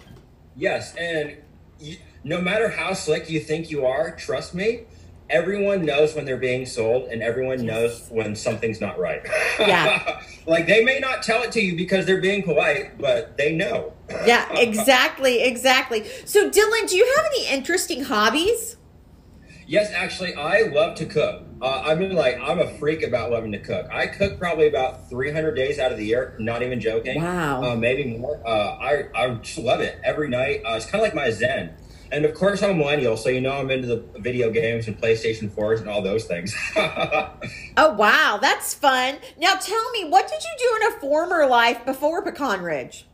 Yes 0.56 0.94
and 0.96 1.36
you, 1.78 1.96
no 2.22 2.40
matter 2.40 2.68
how 2.68 2.94
slick 2.94 3.28
you 3.28 3.40
think 3.40 3.70
you 3.70 3.84
are 3.84 4.16
trust 4.16 4.54
me 4.54 4.84
everyone 5.34 5.84
knows 5.84 6.14
when 6.14 6.24
they're 6.24 6.36
being 6.36 6.64
sold 6.64 7.08
and 7.08 7.20
everyone 7.20 7.66
knows 7.66 8.06
when 8.08 8.36
something's 8.36 8.80
not 8.80 8.98
right. 8.98 9.20
Yeah. 9.58 10.22
like 10.46 10.68
they 10.68 10.84
may 10.84 11.00
not 11.00 11.24
tell 11.24 11.42
it 11.42 11.50
to 11.52 11.60
you 11.60 11.76
because 11.76 12.06
they're 12.06 12.20
being 12.20 12.44
polite, 12.44 12.96
but 12.98 13.36
they 13.36 13.52
know. 13.52 13.92
yeah, 14.26 14.48
exactly, 14.56 15.42
exactly. 15.42 16.06
So 16.24 16.48
Dylan, 16.48 16.88
do 16.88 16.96
you 16.96 17.12
have 17.16 17.26
any 17.34 17.48
interesting 17.48 18.04
hobbies? 18.04 18.76
Yes, 19.66 19.90
actually, 19.92 20.34
I 20.34 20.70
love 20.72 20.94
to 20.96 21.06
cook. 21.06 21.42
Uh, 21.60 21.82
I 21.86 21.94
mean, 21.94 22.14
like, 22.14 22.38
I'm 22.38 22.58
a 22.58 22.68
freak 22.78 23.02
about 23.02 23.30
loving 23.30 23.50
to 23.52 23.58
cook. 23.58 23.88
I 23.90 24.06
cook 24.06 24.38
probably 24.38 24.68
about 24.68 25.08
300 25.08 25.54
days 25.54 25.78
out 25.78 25.90
of 25.90 25.96
the 25.96 26.04
year, 26.04 26.36
not 26.38 26.62
even 26.62 26.80
joking. 26.80 27.22
Wow. 27.22 27.64
Uh, 27.64 27.74
maybe 27.74 28.18
more. 28.18 28.38
Uh, 28.46 28.50
I, 28.50 29.04
I 29.14 29.30
just 29.36 29.56
love 29.56 29.80
it 29.80 29.98
every 30.04 30.28
night. 30.28 30.60
Uh, 30.66 30.74
it's 30.74 30.84
kind 30.84 30.96
of 30.96 31.00
like 31.00 31.14
my 31.14 31.30
zen. 31.30 31.74
And 32.14 32.24
of 32.24 32.32
course, 32.34 32.62
I'm 32.62 32.70
a 32.70 32.74
millennial, 32.74 33.16
so 33.16 33.28
you 33.28 33.40
know 33.40 33.54
I'm 33.54 33.72
into 33.72 33.88
the 33.88 34.04
video 34.20 34.48
games 34.48 34.86
and 34.86 34.96
PlayStation 34.96 35.50
4s 35.50 35.80
and 35.80 35.88
all 35.88 36.00
those 36.00 36.26
things. 36.26 36.54
oh, 36.76 37.92
wow. 37.98 38.38
That's 38.40 38.72
fun. 38.72 39.16
Now, 39.36 39.54
tell 39.54 39.90
me, 39.90 40.04
what 40.04 40.28
did 40.28 40.40
you 40.40 40.50
do 40.56 40.76
in 40.76 40.92
a 40.92 41.00
former 41.00 41.44
life 41.44 41.84
before 41.84 42.22
Pecan 42.22 42.62
Ridge? 42.62 43.08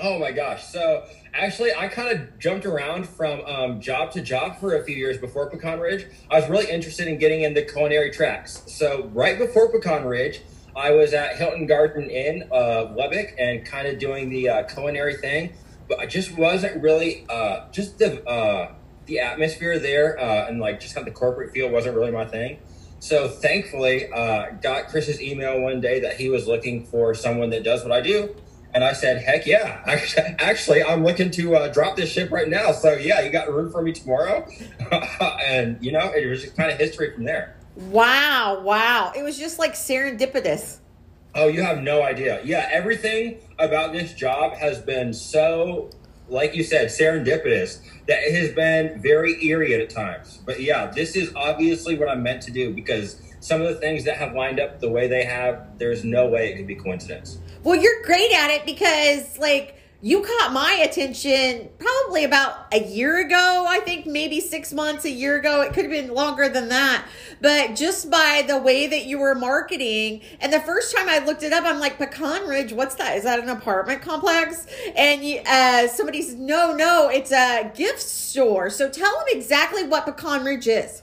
Oh, 0.00 0.18
my 0.18 0.32
gosh. 0.32 0.66
So, 0.68 1.04
actually, 1.34 1.74
I 1.74 1.88
kind 1.88 2.18
of 2.18 2.38
jumped 2.38 2.64
around 2.64 3.06
from 3.06 3.44
um, 3.44 3.82
job 3.82 4.10
to 4.12 4.22
job 4.22 4.58
for 4.58 4.74
a 4.74 4.84
few 4.84 4.96
years 4.96 5.18
before 5.18 5.50
Pecan 5.50 5.78
Ridge. 5.78 6.06
I 6.30 6.40
was 6.40 6.48
really 6.48 6.70
interested 6.70 7.06
in 7.06 7.18
getting 7.18 7.42
into 7.42 7.60
culinary 7.60 8.10
tracks. 8.10 8.62
So, 8.68 9.04
right 9.12 9.38
before 9.38 9.70
Pecan 9.70 10.06
Ridge, 10.06 10.40
I 10.74 10.92
was 10.92 11.12
at 11.12 11.36
Hilton 11.36 11.66
Garden 11.66 12.08
Inn, 12.08 12.48
uh, 12.50 12.90
Lubbock, 12.96 13.34
and 13.38 13.66
kind 13.66 13.86
of 13.86 13.98
doing 13.98 14.30
the 14.30 14.48
uh, 14.48 14.62
culinary 14.62 15.16
thing 15.18 15.52
but 15.88 15.98
I 15.98 16.06
just 16.06 16.36
wasn't 16.36 16.82
really 16.82 17.26
uh, 17.28 17.68
just 17.70 17.98
the 17.98 18.26
uh, 18.28 18.72
the 19.06 19.20
atmosphere 19.20 19.78
there 19.78 20.18
uh, 20.18 20.48
and 20.48 20.60
like 20.60 20.80
just 20.80 20.94
kind 20.94 21.06
of 21.06 21.12
the 21.12 21.18
corporate 21.18 21.52
feel 21.52 21.68
wasn't 21.68 21.96
really 21.96 22.10
my 22.10 22.24
thing. 22.24 22.58
So 23.00 23.28
thankfully, 23.28 24.10
uh, 24.10 24.52
got 24.62 24.88
Chris's 24.88 25.20
email 25.20 25.60
one 25.60 25.80
day 25.80 26.00
that 26.00 26.16
he 26.16 26.30
was 26.30 26.46
looking 26.46 26.86
for 26.86 27.12
someone 27.14 27.50
that 27.50 27.62
does 27.62 27.82
what 27.82 27.92
I 27.92 28.00
do. 28.00 28.34
And 28.72 28.82
I 28.82 28.92
said, 28.92 29.22
heck 29.22 29.46
yeah. 29.46 29.82
Actually, 30.38 30.82
I'm 30.82 31.04
looking 31.04 31.30
to 31.32 31.54
uh, 31.54 31.68
drop 31.68 31.96
this 31.96 32.10
ship 32.10 32.32
right 32.32 32.48
now. 32.48 32.72
So, 32.72 32.94
yeah, 32.94 33.20
you 33.20 33.30
got 33.30 33.52
room 33.52 33.70
for 33.70 33.82
me 33.82 33.92
tomorrow. 33.92 34.48
and, 35.46 35.76
you 35.84 35.92
know, 35.92 36.12
it 36.12 36.26
was 36.26 36.42
just 36.42 36.56
kind 36.56 36.72
of 36.72 36.78
history 36.78 37.14
from 37.14 37.24
there. 37.24 37.56
Wow. 37.76 38.62
Wow. 38.62 39.12
It 39.14 39.22
was 39.22 39.38
just 39.38 39.58
like 39.58 39.74
serendipitous. 39.74 40.78
Oh, 41.34 41.48
you 41.48 41.62
have 41.62 41.82
no 41.82 42.02
idea. 42.02 42.40
Yeah, 42.44 42.68
everything 42.70 43.40
about 43.58 43.92
this 43.92 44.12
job 44.12 44.54
has 44.54 44.80
been 44.80 45.12
so, 45.12 45.90
like 46.28 46.54
you 46.54 46.62
said, 46.62 46.88
serendipitous 46.88 47.80
that 48.06 48.22
it 48.22 48.34
has 48.36 48.54
been 48.54 49.00
very 49.02 49.44
eerie 49.44 49.74
at 49.74 49.90
times. 49.90 50.40
But 50.46 50.60
yeah, 50.60 50.86
this 50.86 51.16
is 51.16 51.32
obviously 51.34 51.98
what 51.98 52.08
I'm 52.08 52.22
meant 52.22 52.42
to 52.42 52.52
do 52.52 52.72
because 52.72 53.20
some 53.40 53.60
of 53.60 53.68
the 53.68 53.74
things 53.74 54.04
that 54.04 54.16
have 54.16 54.34
lined 54.34 54.60
up 54.60 54.78
the 54.78 54.88
way 54.88 55.08
they 55.08 55.24
have, 55.24 55.76
there's 55.78 56.04
no 56.04 56.28
way 56.28 56.52
it 56.52 56.56
could 56.56 56.68
be 56.68 56.76
coincidence. 56.76 57.38
Well, 57.64 57.74
you're 57.74 58.02
great 58.04 58.32
at 58.32 58.50
it 58.50 58.64
because, 58.64 59.36
like, 59.38 59.80
you 60.04 60.20
caught 60.20 60.52
my 60.52 60.72
attention 60.86 61.70
probably 61.78 62.24
about 62.24 62.66
a 62.74 62.84
year 62.84 63.24
ago. 63.24 63.64
I 63.66 63.80
think 63.80 64.04
maybe 64.04 64.38
six 64.38 64.70
months, 64.70 65.06
a 65.06 65.10
year 65.10 65.38
ago. 65.38 65.62
It 65.62 65.72
could 65.72 65.84
have 65.84 65.90
been 65.90 66.12
longer 66.12 66.46
than 66.46 66.68
that. 66.68 67.06
But 67.40 67.74
just 67.74 68.10
by 68.10 68.44
the 68.46 68.58
way 68.58 68.86
that 68.86 69.06
you 69.06 69.18
were 69.18 69.34
marketing, 69.34 70.20
and 70.40 70.52
the 70.52 70.60
first 70.60 70.94
time 70.94 71.08
I 71.08 71.24
looked 71.24 71.42
it 71.42 71.54
up, 71.54 71.64
I'm 71.64 71.80
like, 71.80 71.96
Pecan 71.96 72.46
Ridge, 72.46 72.74
what's 72.74 72.96
that? 72.96 73.16
Is 73.16 73.24
that 73.24 73.40
an 73.40 73.48
apartment 73.48 74.02
complex? 74.02 74.66
And 74.94 75.40
uh, 75.46 75.88
somebody 75.88 76.20
says, 76.20 76.34
no, 76.34 76.74
no, 76.74 77.08
it's 77.08 77.32
a 77.32 77.72
gift 77.74 78.02
store. 78.02 78.68
So 78.68 78.90
tell 78.90 79.10
them 79.10 79.28
exactly 79.28 79.84
what 79.84 80.04
Pecan 80.04 80.44
Ridge 80.44 80.68
is. 80.68 81.02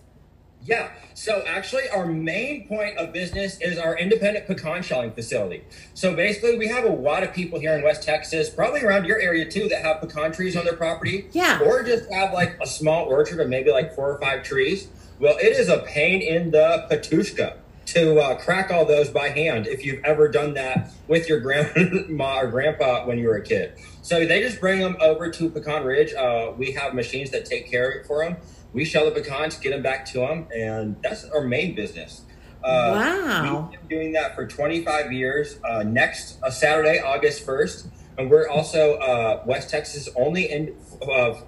Yeah. 0.63 0.91
So 1.13 1.43
actually, 1.47 1.89
our 1.89 2.05
main 2.05 2.67
point 2.67 2.97
of 2.97 3.11
business 3.11 3.59
is 3.61 3.77
our 3.77 3.97
independent 3.97 4.47
pecan 4.47 4.83
shelling 4.83 5.11
facility. 5.11 5.63
So 5.93 6.15
basically, 6.15 6.57
we 6.57 6.67
have 6.67 6.83
a 6.85 6.89
lot 6.89 7.23
of 7.23 7.33
people 7.33 7.59
here 7.59 7.75
in 7.75 7.83
West 7.83 8.03
Texas, 8.03 8.49
probably 8.49 8.81
around 8.81 9.05
your 9.05 9.19
area 9.19 9.49
too, 9.49 9.67
that 9.69 9.83
have 9.83 10.01
pecan 10.01 10.31
trees 10.31 10.55
on 10.55 10.65
their 10.65 10.75
property. 10.75 11.27
Yeah. 11.31 11.61
Or 11.61 11.83
just 11.83 12.11
have 12.11 12.33
like 12.33 12.57
a 12.61 12.67
small 12.67 13.05
orchard 13.05 13.39
of 13.39 13.49
maybe 13.49 13.71
like 13.71 13.95
four 13.95 14.11
or 14.11 14.19
five 14.19 14.43
trees. 14.43 14.87
Well, 15.19 15.37
it 15.37 15.55
is 15.55 15.69
a 15.69 15.79
pain 15.79 16.21
in 16.21 16.51
the 16.51 16.87
patushka 16.89 17.57
to 17.87 18.19
uh, 18.19 18.35
crack 18.37 18.71
all 18.71 18.85
those 18.85 19.09
by 19.09 19.29
hand 19.29 19.67
if 19.67 19.83
you've 19.83 20.03
ever 20.05 20.27
done 20.29 20.53
that 20.53 20.91
with 21.07 21.27
your 21.27 21.39
grandma 21.39 22.39
or 22.39 22.47
grandpa 22.47 23.05
when 23.05 23.17
you 23.17 23.27
were 23.27 23.35
a 23.35 23.43
kid. 23.43 23.73
So 24.01 24.25
they 24.25 24.41
just 24.41 24.59
bring 24.59 24.79
them 24.79 24.95
over 25.01 25.29
to 25.29 25.49
Pecan 25.49 25.83
Ridge. 25.83 26.13
Uh, 26.13 26.53
we 26.57 26.71
have 26.71 26.93
machines 26.93 27.31
that 27.31 27.45
take 27.45 27.69
care 27.69 27.89
of 27.89 27.97
it 27.97 28.07
for 28.07 28.23
them 28.23 28.37
we 28.73 28.85
shell 28.85 29.05
the 29.05 29.11
pecans, 29.11 29.57
get 29.57 29.71
them 29.71 29.81
back 29.81 30.05
to 30.07 30.19
them, 30.19 30.47
and 30.55 30.95
that's 31.03 31.25
our 31.25 31.41
main 31.41 31.75
business. 31.75 32.21
Uh, 32.63 32.93
wow. 32.95 33.69
We've 33.71 33.79
been 33.79 33.89
doing 33.89 34.11
that 34.13 34.35
for 34.35 34.45
25 34.45 35.11
years. 35.11 35.59
Uh, 35.63 35.83
next 35.83 36.41
uh, 36.43 36.49
Saturday, 36.49 36.99
August 36.99 37.45
1st, 37.45 37.87
and 38.17 38.29
we're 38.29 38.47
also 38.47 38.95
uh, 38.95 39.43
West 39.45 39.69
Texas' 39.69 40.09
only 40.15 40.51
in, 40.51 40.75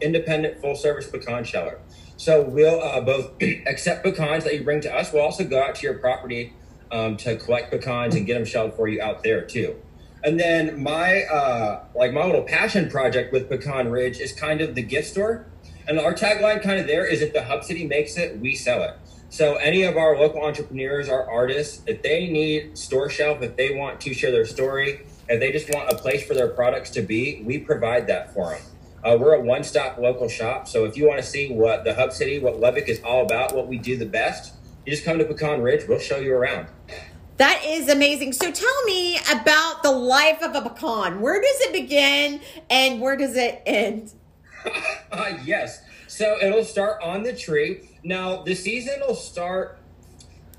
independent 0.02 0.60
full 0.60 0.76
service 0.76 1.08
pecan 1.08 1.44
sheller. 1.44 1.80
So 2.18 2.42
we'll 2.42 2.82
uh, 2.82 3.02
both 3.02 3.32
accept 3.68 4.04
pecans 4.04 4.44
that 4.44 4.54
you 4.56 4.64
bring 4.64 4.82
to 4.82 4.94
us. 4.94 5.14
We'll 5.14 5.24
also 5.24 5.44
go 5.44 5.62
out 5.62 5.76
to 5.76 5.84
your 5.84 5.96
property 5.96 6.54
um, 6.92 7.18
to 7.18 7.36
collect 7.38 7.72
pecans 7.72 8.16
and 8.16 8.26
get 8.26 8.36
them 8.36 8.46
shelled 8.46 8.76
for 8.76 8.88
you 8.88 9.02
out 9.02 9.24
there 9.24 9.42
too. 9.42 9.76
And 10.24 10.40
then 10.40 10.82
my 10.82 11.24
uh, 11.24 11.84
like 11.96 12.14
my 12.14 12.26
little 12.26 12.44
passion 12.44 12.90
project 12.90 13.34
with 13.34 13.50
Pecan 13.50 13.90
Ridge 13.90 14.20
is 14.20 14.32
kind 14.32 14.62
of 14.62 14.74
the 14.74 14.82
gift 14.82 15.10
store. 15.10 15.48
And 15.88 16.00
our 16.00 16.14
tagline 16.14 16.62
kind 16.62 16.80
of 16.80 16.88
there 16.88 17.06
is 17.06 17.22
if 17.22 17.34
the 17.34 17.44
Hub 17.44 17.64
City 17.64 17.86
makes 17.86 18.18
it, 18.18 18.40
we 18.40 18.56
sell 18.56 18.84
it. 18.84 18.96
So 19.30 19.56
any 19.56 19.84
of 19.84 19.98
our 19.98 20.18
local 20.18 20.44
entrepreneurs, 20.44 21.10
our 21.10 21.30
artists, 21.30 21.82
if 21.88 22.04
they 22.04 22.28
need 22.28 22.78
store 22.78 23.10
shelf, 23.10 23.42
if 23.42 23.56
they 23.56 23.74
want 23.74 24.00
to 24.02 24.14
share 24.14 24.32
their 24.32 24.46
story, 24.46 25.06
if 25.28 25.40
they 25.40 25.52
just 25.52 25.74
want 25.74 25.92
a 25.92 25.96
place 25.96 26.26
for 26.26 26.34
their 26.34 26.50
products 26.50 26.92
to 26.92 27.02
be, 27.02 27.42
we 27.44 27.58
provide 27.58 28.08
that 28.08 28.34
for 28.34 28.52
them. 28.52 28.62
Uh, 29.04 29.18
we're 29.20 29.34
a 29.34 29.42
one-stop 29.42 29.98
local 29.98 30.30
shop. 30.30 30.68
So 30.68 30.86
if 30.86 30.96
you 30.96 31.08
want 31.08 31.20
to 31.20 31.28
see 31.28 31.52
what 31.52 31.84
the 31.84 31.94
Hub 31.94 32.14
City, 32.14 32.40
what 32.40 32.60
Lubbock 32.60 32.88
is 32.88 33.02
all 33.04 33.26
about, 33.26 33.54
what 33.54 33.68
we 33.68 33.78
do 33.78 33.98
the 33.98 34.06
best, 34.06 34.54
you 34.86 34.92
just 34.92 35.04
come 35.04 35.18
to 35.18 35.26
Pecan 35.26 35.62
Ridge. 35.62 35.88
We'll 35.88 36.00
show 36.00 36.18
you 36.18 36.34
around. 36.34 36.68
That 37.38 37.64
is 37.66 37.90
amazing. 37.90 38.34
So 38.34 38.52
tell 38.52 38.84
me 38.86 39.18
about 39.32 39.82
the 39.82 39.92
life 39.92 40.42
of 40.44 40.56
a 40.56 40.62
pecan. 40.62 41.20
Where 41.20 41.42
does 41.42 41.62
it 41.62 41.74
begin 41.74 42.40
and 42.70 43.02
where 43.02 43.18
does 43.18 43.36
it 43.36 43.62
end? 43.66 44.14
Uh, 45.12 45.38
yes. 45.46 45.84
So 46.08 46.38
it'll 46.42 46.64
start 46.64 47.02
on 47.02 47.24
the 47.24 47.34
tree. 47.34 47.90
Now 48.04 48.44
the 48.44 48.56
season 48.56 48.96
will 49.06 49.16
start. 49.16 49.80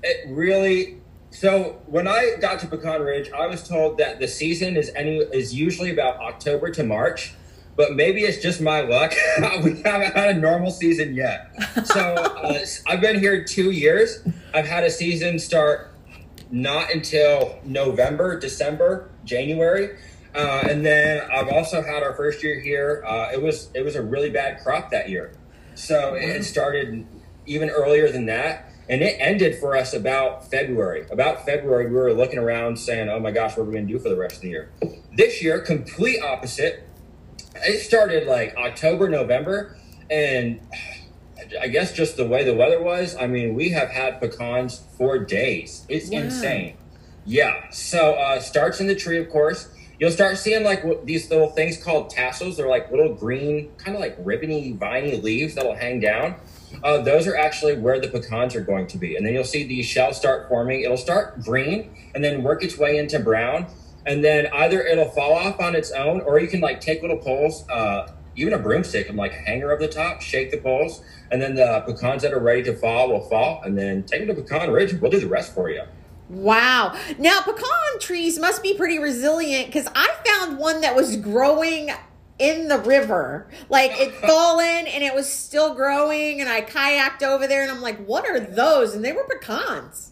It 0.03 0.27
really. 0.29 0.97
So 1.31 1.81
when 1.87 2.07
I 2.07 2.35
got 2.39 2.59
to 2.61 2.67
Pecan 2.67 3.01
Ridge, 3.01 3.29
I 3.31 3.47
was 3.47 3.67
told 3.67 3.97
that 3.97 4.19
the 4.19 4.27
season 4.27 4.77
is 4.77 4.91
any 4.95 5.17
is 5.17 5.53
usually 5.53 5.91
about 5.91 6.17
October 6.17 6.71
to 6.71 6.83
March, 6.83 7.33
but 7.75 7.93
maybe 7.93 8.21
it's 8.21 8.41
just 8.41 8.61
my 8.61 8.81
luck. 8.81 9.13
we 9.63 9.81
haven't 9.81 10.15
had 10.15 10.29
a 10.29 10.39
normal 10.39 10.71
season 10.71 11.13
yet. 11.13 11.51
So 11.85 11.99
uh, 11.99 12.65
I've 12.87 13.01
been 13.01 13.19
here 13.19 13.43
two 13.43 13.71
years. 13.71 14.25
I've 14.53 14.67
had 14.67 14.83
a 14.83 14.91
season 14.91 15.39
start 15.39 15.91
not 16.51 16.91
until 16.93 17.59
November, 17.65 18.39
December, 18.39 19.09
January. 19.25 19.97
Uh, 20.35 20.67
and 20.69 20.85
then 20.85 21.21
I've 21.31 21.47
also 21.47 21.81
had 21.81 22.03
our 22.03 22.13
first 22.13 22.43
year 22.43 22.59
here. 22.59 23.03
Uh, 23.07 23.29
it 23.31 23.41
was 23.41 23.69
it 23.73 23.83
was 23.83 23.95
a 23.95 24.01
really 24.01 24.29
bad 24.29 24.61
crop 24.61 24.91
that 24.91 25.09
year, 25.09 25.31
so 25.75 26.15
it 26.15 26.43
started 26.43 27.07
even 27.45 27.69
earlier 27.69 28.11
than 28.11 28.25
that, 28.25 28.69
and 28.89 29.01
it 29.01 29.15
ended 29.17 29.57
for 29.57 29.77
us 29.77 29.93
about 29.93 30.49
February. 30.51 31.05
About 31.09 31.45
February, 31.45 31.87
we 31.87 31.93
were 31.93 32.13
looking 32.13 32.37
around 32.37 32.77
saying, 32.77 33.07
"Oh 33.07 33.19
my 33.19 33.31
gosh, 33.31 33.55
what 33.55 33.63
are 33.63 33.65
we 33.67 33.73
going 33.75 33.87
to 33.87 33.93
do 33.93 33.97
for 33.97 34.09
the 34.09 34.17
rest 34.17 34.35
of 34.35 34.41
the 34.41 34.49
year?" 34.49 34.71
This 35.15 35.41
year, 35.41 35.61
complete 35.61 36.21
opposite. 36.21 36.83
It 37.55 37.79
started 37.79 38.27
like 38.27 38.57
October, 38.57 39.07
November, 39.07 39.77
and 40.11 40.59
I 41.61 41.69
guess 41.69 41.93
just 41.93 42.17
the 42.17 42.27
way 42.27 42.43
the 42.43 42.53
weather 42.53 42.83
was. 42.83 43.15
I 43.15 43.27
mean, 43.27 43.55
we 43.55 43.69
have 43.69 43.87
had 43.87 44.19
pecans 44.19 44.83
for 44.97 45.17
days. 45.17 45.85
It's 45.87 46.09
insane. 46.09 46.75
Yeah. 47.25 47.69
So 47.69 48.15
uh, 48.15 48.41
starts 48.41 48.81
in 48.81 48.87
the 48.87 48.95
tree, 48.95 49.17
of 49.17 49.29
course 49.29 49.69
you'll 49.99 50.11
start 50.11 50.37
seeing 50.37 50.63
like 50.63 50.83
these 51.05 51.29
little 51.29 51.49
things 51.49 51.81
called 51.81 52.09
tassels. 52.09 52.57
They're 52.57 52.67
like 52.67 52.91
little 52.91 53.13
green, 53.13 53.71
kind 53.77 53.95
of 53.95 54.01
like 54.01 54.15
ribbony, 54.19 54.73
viney 54.73 55.21
leaves 55.21 55.55
that'll 55.55 55.75
hang 55.75 55.99
down. 55.99 56.35
Uh, 56.83 57.01
those 57.01 57.27
are 57.27 57.35
actually 57.35 57.77
where 57.77 57.99
the 57.99 58.07
pecans 58.07 58.55
are 58.55 58.61
going 58.61 58.87
to 58.87 58.97
be. 58.97 59.15
And 59.15 59.25
then 59.25 59.33
you'll 59.33 59.43
see 59.43 59.65
these 59.65 59.85
shells 59.85 60.17
start 60.17 60.49
forming. 60.49 60.81
It'll 60.81 60.97
start 60.97 61.41
green 61.41 61.95
and 62.13 62.23
then 62.23 62.43
work 62.43 62.63
its 62.63 62.77
way 62.77 62.97
into 62.97 63.19
brown. 63.19 63.67
And 64.05 64.23
then 64.23 64.47
either 64.53 64.81
it'll 64.85 65.09
fall 65.09 65.33
off 65.33 65.59
on 65.59 65.75
its 65.75 65.91
own, 65.91 66.21
or 66.21 66.39
you 66.39 66.47
can 66.47 66.61
like 66.61 66.79
take 66.79 67.01
little 67.01 67.17
poles, 67.17 67.67
uh, 67.69 68.11
even 68.35 68.53
a 68.53 68.59
broomstick 68.59 69.09
and 69.09 69.17
like 69.17 69.31
a 69.31 69.37
hanger 69.37 69.71
of 69.71 69.79
the 69.79 69.87
top, 69.87 70.21
shake 70.21 70.51
the 70.51 70.57
poles, 70.57 71.01
and 71.31 71.41
then 71.41 71.55
the 71.55 71.83
pecans 71.87 72.21
that 72.21 72.31
are 72.33 72.39
ready 72.39 72.61
to 72.63 72.75
fall 72.75 73.09
will 73.09 73.27
fall. 73.27 73.61
And 73.63 73.77
then 73.77 74.03
take 74.03 74.27
them 74.27 74.35
to 74.35 74.41
Pecan 74.41 74.69
Ridge. 74.69 74.93
We'll 74.93 75.09
do 75.09 75.19
the 75.19 75.27
rest 75.27 75.55
for 75.55 75.69
you. 75.71 75.83
Wow. 76.29 76.97
Now, 77.19 77.41
pecan 77.41 77.99
trees 77.99 78.39
must 78.39 78.63
be 78.63 78.75
pretty 78.75 78.99
resilient 78.99 79.67
because 79.67 79.87
I 79.95 80.15
found 80.25 80.57
one 80.57 80.81
that 80.81 80.95
was 80.95 81.17
growing 81.17 81.91
in 82.39 82.67
the 82.67 82.79
river. 82.79 83.47
Like 83.69 83.91
it 83.99 84.13
fallen 84.27 84.87
and 84.87 85.03
it 85.03 85.13
was 85.13 85.31
still 85.31 85.75
growing, 85.75 86.41
and 86.41 86.49
I 86.49 86.61
kayaked 86.61 87.23
over 87.23 87.47
there 87.47 87.61
and 87.61 87.71
I'm 87.71 87.81
like, 87.81 88.03
what 88.05 88.27
are 88.27 88.39
those? 88.39 88.95
And 88.95 89.05
they 89.05 89.11
were 89.11 89.27
pecans. 89.27 90.11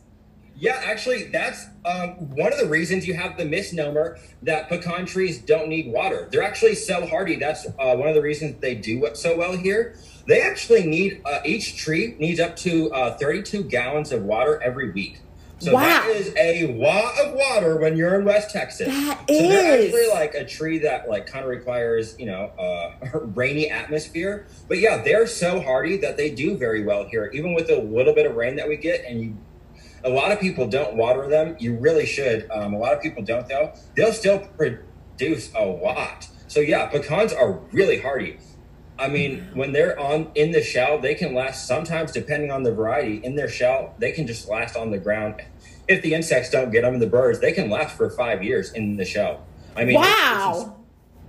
Yeah, 0.55 0.79
actually, 0.85 1.25
that's 1.25 1.65
um, 1.83 2.29
one 2.29 2.53
of 2.53 2.59
the 2.59 2.67
reasons 2.67 3.07
you 3.07 3.15
have 3.15 3.37
the 3.37 3.43
misnomer 3.43 4.17
that 4.43 4.69
pecan 4.69 5.05
trees 5.05 5.39
don't 5.39 5.67
need 5.67 5.91
water. 5.91 6.29
They're 6.31 6.43
actually 6.43 6.75
so 6.75 7.05
hardy. 7.07 7.37
That's 7.37 7.65
uh, 7.65 7.95
one 7.95 8.07
of 8.07 8.15
the 8.15 8.21
reasons 8.21 8.61
they 8.61 8.75
do 8.75 9.05
so 9.13 9.35
well 9.35 9.57
here. 9.57 9.95
They 10.27 10.41
actually 10.41 10.85
need, 10.85 11.21
uh, 11.25 11.39
each 11.43 11.75
tree 11.75 12.15
needs 12.17 12.39
up 12.39 12.55
to 12.57 12.93
uh, 12.93 13.17
32 13.17 13.63
gallons 13.63 14.11
of 14.13 14.23
water 14.23 14.61
every 14.63 14.91
week. 14.91 15.19
So 15.63 15.73
wow. 15.73 15.81
that 15.81 16.09
is 16.09 16.33
a 16.37 16.73
lot 16.73 17.17
of 17.19 17.33
water 17.33 17.77
when 17.77 17.95
you're 17.95 18.19
in 18.19 18.25
West 18.25 18.49
Texas. 18.49 18.87
That 18.87 19.17
so 19.29 19.33
is. 19.33 19.49
they're 19.49 19.85
actually 19.85 20.09
like 20.09 20.33
a 20.33 20.45
tree 20.45 20.79
that 20.79 21.07
like 21.07 21.25
kind 21.25 21.45
of 21.45 21.49
requires, 21.49 22.19
you 22.19 22.25
know, 22.25 22.51
uh, 22.59 23.19
rainy 23.33 23.69
atmosphere. 23.69 24.45
But 24.67 24.79
yeah, 24.79 25.01
they're 25.01 25.25
so 25.25 25.61
hardy 25.61 25.95
that 25.97 26.17
they 26.17 26.31
do 26.31 26.57
very 26.57 26.83
well 26.83 27.05
here, 27.05 27.31
even 27.33 27.53
with 27.53 27.69
a 27.69 27.79
little 27.79 28.13
bit 28.13 28.25
of 28.25 28.35
rain 28.35 28.57
that 28.57 28.67
we 28.67 28.75
get. 28.75 29.05
And 29.05 29.21
you, 29.21 29.37
a 30.03 30.09
lot 30.09 30.33
of 30.33 30.41
people 30.41 30.67
don't 30.67 30.95
water 30.95 31.29
them. 31.29 31.55
You 31.59 31.77
really 31.77 32.05
should. 32.05 32.51
Um, 32.51 32.73
a 32.73 32.77
lot 32.77 32.93
of 32.93 33.01
people 33.01 33.23
don't 33.23 33.47
though. 33.47 33.73
They'll 33.95 34.11
still 34.11 34.39
produce 34.39 35.49
a 35.55 35.63
lot. 35.63 36.27
So 36.49 36.59
yeah, 36.59 36.87
pecans 36.87 37.31
are 37.31 37.53
really 37.71 38.01
hardy. 38.01 38.37
I 38.99 39.07
mean, 39.07 39.49
when 39.53 39.71
they're 39.71 39.99
on 39.99 40.31
in 40.35 40.51
the 40.51 40.61
shell, 40.61 40.99
they 40.99 41.15
can 41.15 41.33
last 41.33 41.67
sometimes, 41.67 42.11
depending 42.11 42.51
on 42.51 42.63
the 42.63 42.73
variety, 42.73 43.17
in 43.23 43.35
their 43.35 43.49
shell, 43.49 43.95
they 43.97 44.11
can 44.11 44.27
just 44.27 44.47
last 44.47 44.75
on 44.75 44.91
the 44.91 44.99
ground 44.99 45.41
if 45.87 46.01
the 46.01 46.13
insects 46.13 46.49
don't 46.49 46.71
get 46.71 46.83
them 46.83 46.99
the 46.99 47.07
birds, 47.07 47.39
they 47.39 47.51
can 47.51 47.69
last 47.69 47.95
for 47.97 48.09
five 48.09 48.43
years 48.43 48.71
in 48.73 48.97
the 48.97 49.05
shell. 49.05 49.45
I 49.75 49.85
mean, 49.85 49.95
wow. 49.95 50.53
It's, 50.55 50.63
it's 50.65 50.77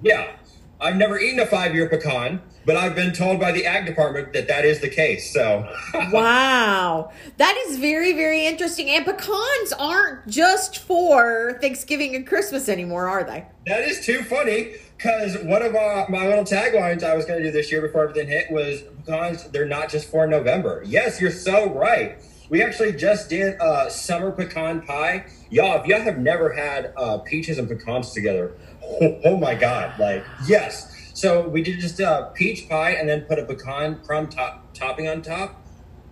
yeah. 0.02 0.36
I've 0.80 0.96
never 0.96 1.18
eaten 1.18 1.40
a 1.40 1.46
five 1.46 1.74
year 1.74 1.88
pecan, 1.88 2.42
but 2.66 2.76
I've 2.76 2.94
been 2.94 3.12
told 3.12 3.40
by 3.40 3.52
the 3.52 3.64
ag 3.64 3.86
department 3.86 4.32
that 4.34 4.48
that 4.48 4.64
is 4.64 4.80
the 4.80 4.88
case. 4.88 5.32
So, 5.32 5.66
wow, 6.12 7.10
that 7.38 7.64
is 7.66 7.78
very, 7.78 8.12
very 8.12 8.44
interesting. 8.44 8.90
And 8.90 9.04
pecans 9.04 9.72
aren't 9.78 10.26
just 10.28 10.78
for 10.78 11.58
Thanksgiving 11.60 12.14
and 12.14 12.26
Christmas 12.26 12.68
anymore, 12.68 13.08
are 13.08 13.24
they? 13.24 13.46
That 13.66 13.80
is 13.82 14.04
too 14.04 14.22
funny 14.24 14.74
because 14.96 15.38
one 15.44 15.62
of 15.62 15.74
uh, 15.74 16.06
my 16.08 16.26
little 16.28 16.44
taglines 16.44 17.02
I 17.02 17.16
was 17.16 17.24
going 17.24 17.40
to 17.40 17.46
do 17.46 17.52
this 17.52 17.70
year 17.70 17.80
before 17.80 18.02
everything 18.02 18.28
hit 18.28 18.50
was 18.50 18.82
pecans, 19.06 19.50
they're 19.50 19.66
not 19.66 19.88
just 19.88 20.10
for 20.10 20.26
November. 20.26 20.82
Yes, 20.84 21.20
you're 21.20 21.30
so 21.30 21.72
right. 21.72 22.18
We 22.50 22.62
actually 22.62 22.92
just 22.92 23.30
did 23.30 23.56
a 23.60 23.90
summer 23.90 24.30
pecan 24.30 24.82
pie. 24.82 25.26
Y'all, 25.50 25.80
if 25.80 25.86
y'all 25.86 26.02
have 26.02 26.18
never 26.18 26.52
had 26.52 26.92
uh, 26.96 27.18
peaches 27.18 27.58
and 27.58 27.68
pecans 27.68 28.12
together, 28.12 28.52
oh, 28.82 29.20
oh, 29.24 29.36
my 29.36 29.54
God, 29.54 29.98
like, 29.98 30.24
yes. 30.46 30.90
So 31.14 31.48
we 31.48 31.62
did 31.62 31.80
just 31.80 32.00
a 32.00 32.30
peach 32.34 32.68
pie 32.68 32.90
and 32.90 33.08
then 33.08 33.22
put 33.22 33.38
a 33.38 33.44
pecan 33.44 34.00
crumb 34.04 34.28
top, 34.28 34.74
topping 34.74 35.08
on 35.08 35.22
top. 35.22 35.62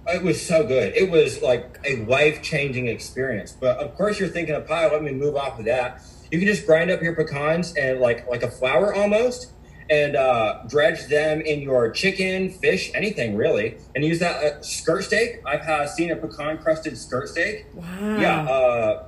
It 0.06 0.22
was 0.22 0.44
so 0.44 0.66
good. 0.66 0.94
It 0.96 1.10
was 1.10 1.42
like 1.42 1.78
a 1.84 1.96
life 2.06 2.42
changing 2.42 2.88
experience. 2.88 3.52
But 3.52 3.78
of 3.78 3.94
course, 3.94 4.18
you're 4.18 4.28
thinking 4.28 4.54
of 4.54 4.66
pie. 4.66 4.90
Let 4.90 5.02
me 5.02 5.12
move 5.12 5.36
off 5.36 5.58
of 5.58 5.66
that. 5.66 6.02
You 6.30 6.38
can 6.38 6.48
just 6.48 6.66
grind 6.66 6.90
up 6.90 7.02
your 7.02 7.14
pecans 7.14 7.74
and 7.76 8.00
like 8.00 8.26
like 8.26 8.42
a 8.42 8.50
flour 8.50 8.94
almost, 8.94 9.52
and 9.92 10.16
uh, 10.16 10.62
dredge 10.68 11.06
them 11.08 11.42
in 11.42 11.61
your 11.61 11.90
chicken, 11.90 12.49
fish, 12.49 12.90
anything 12.94 13.37
really, 13.37 13.76
and 13.94 14.02
use 14.02 14.18
that 14.20 14.42
uh, 14.42 14.62
skirt 14.62 15.04
steak. 15.04 15.42
I've 15.44 15.61
uh, 15.61 15.87
seen 15.87 16.11
a 16.11 16.16
pecan 16.16 16.56
crusted 16.58 16.96
skirt 16.96 17.28
steak. 17.28 17.66
Wow. 17.75 18.18
Yeah. 18.18 18.42
Uh, 18.42 19.04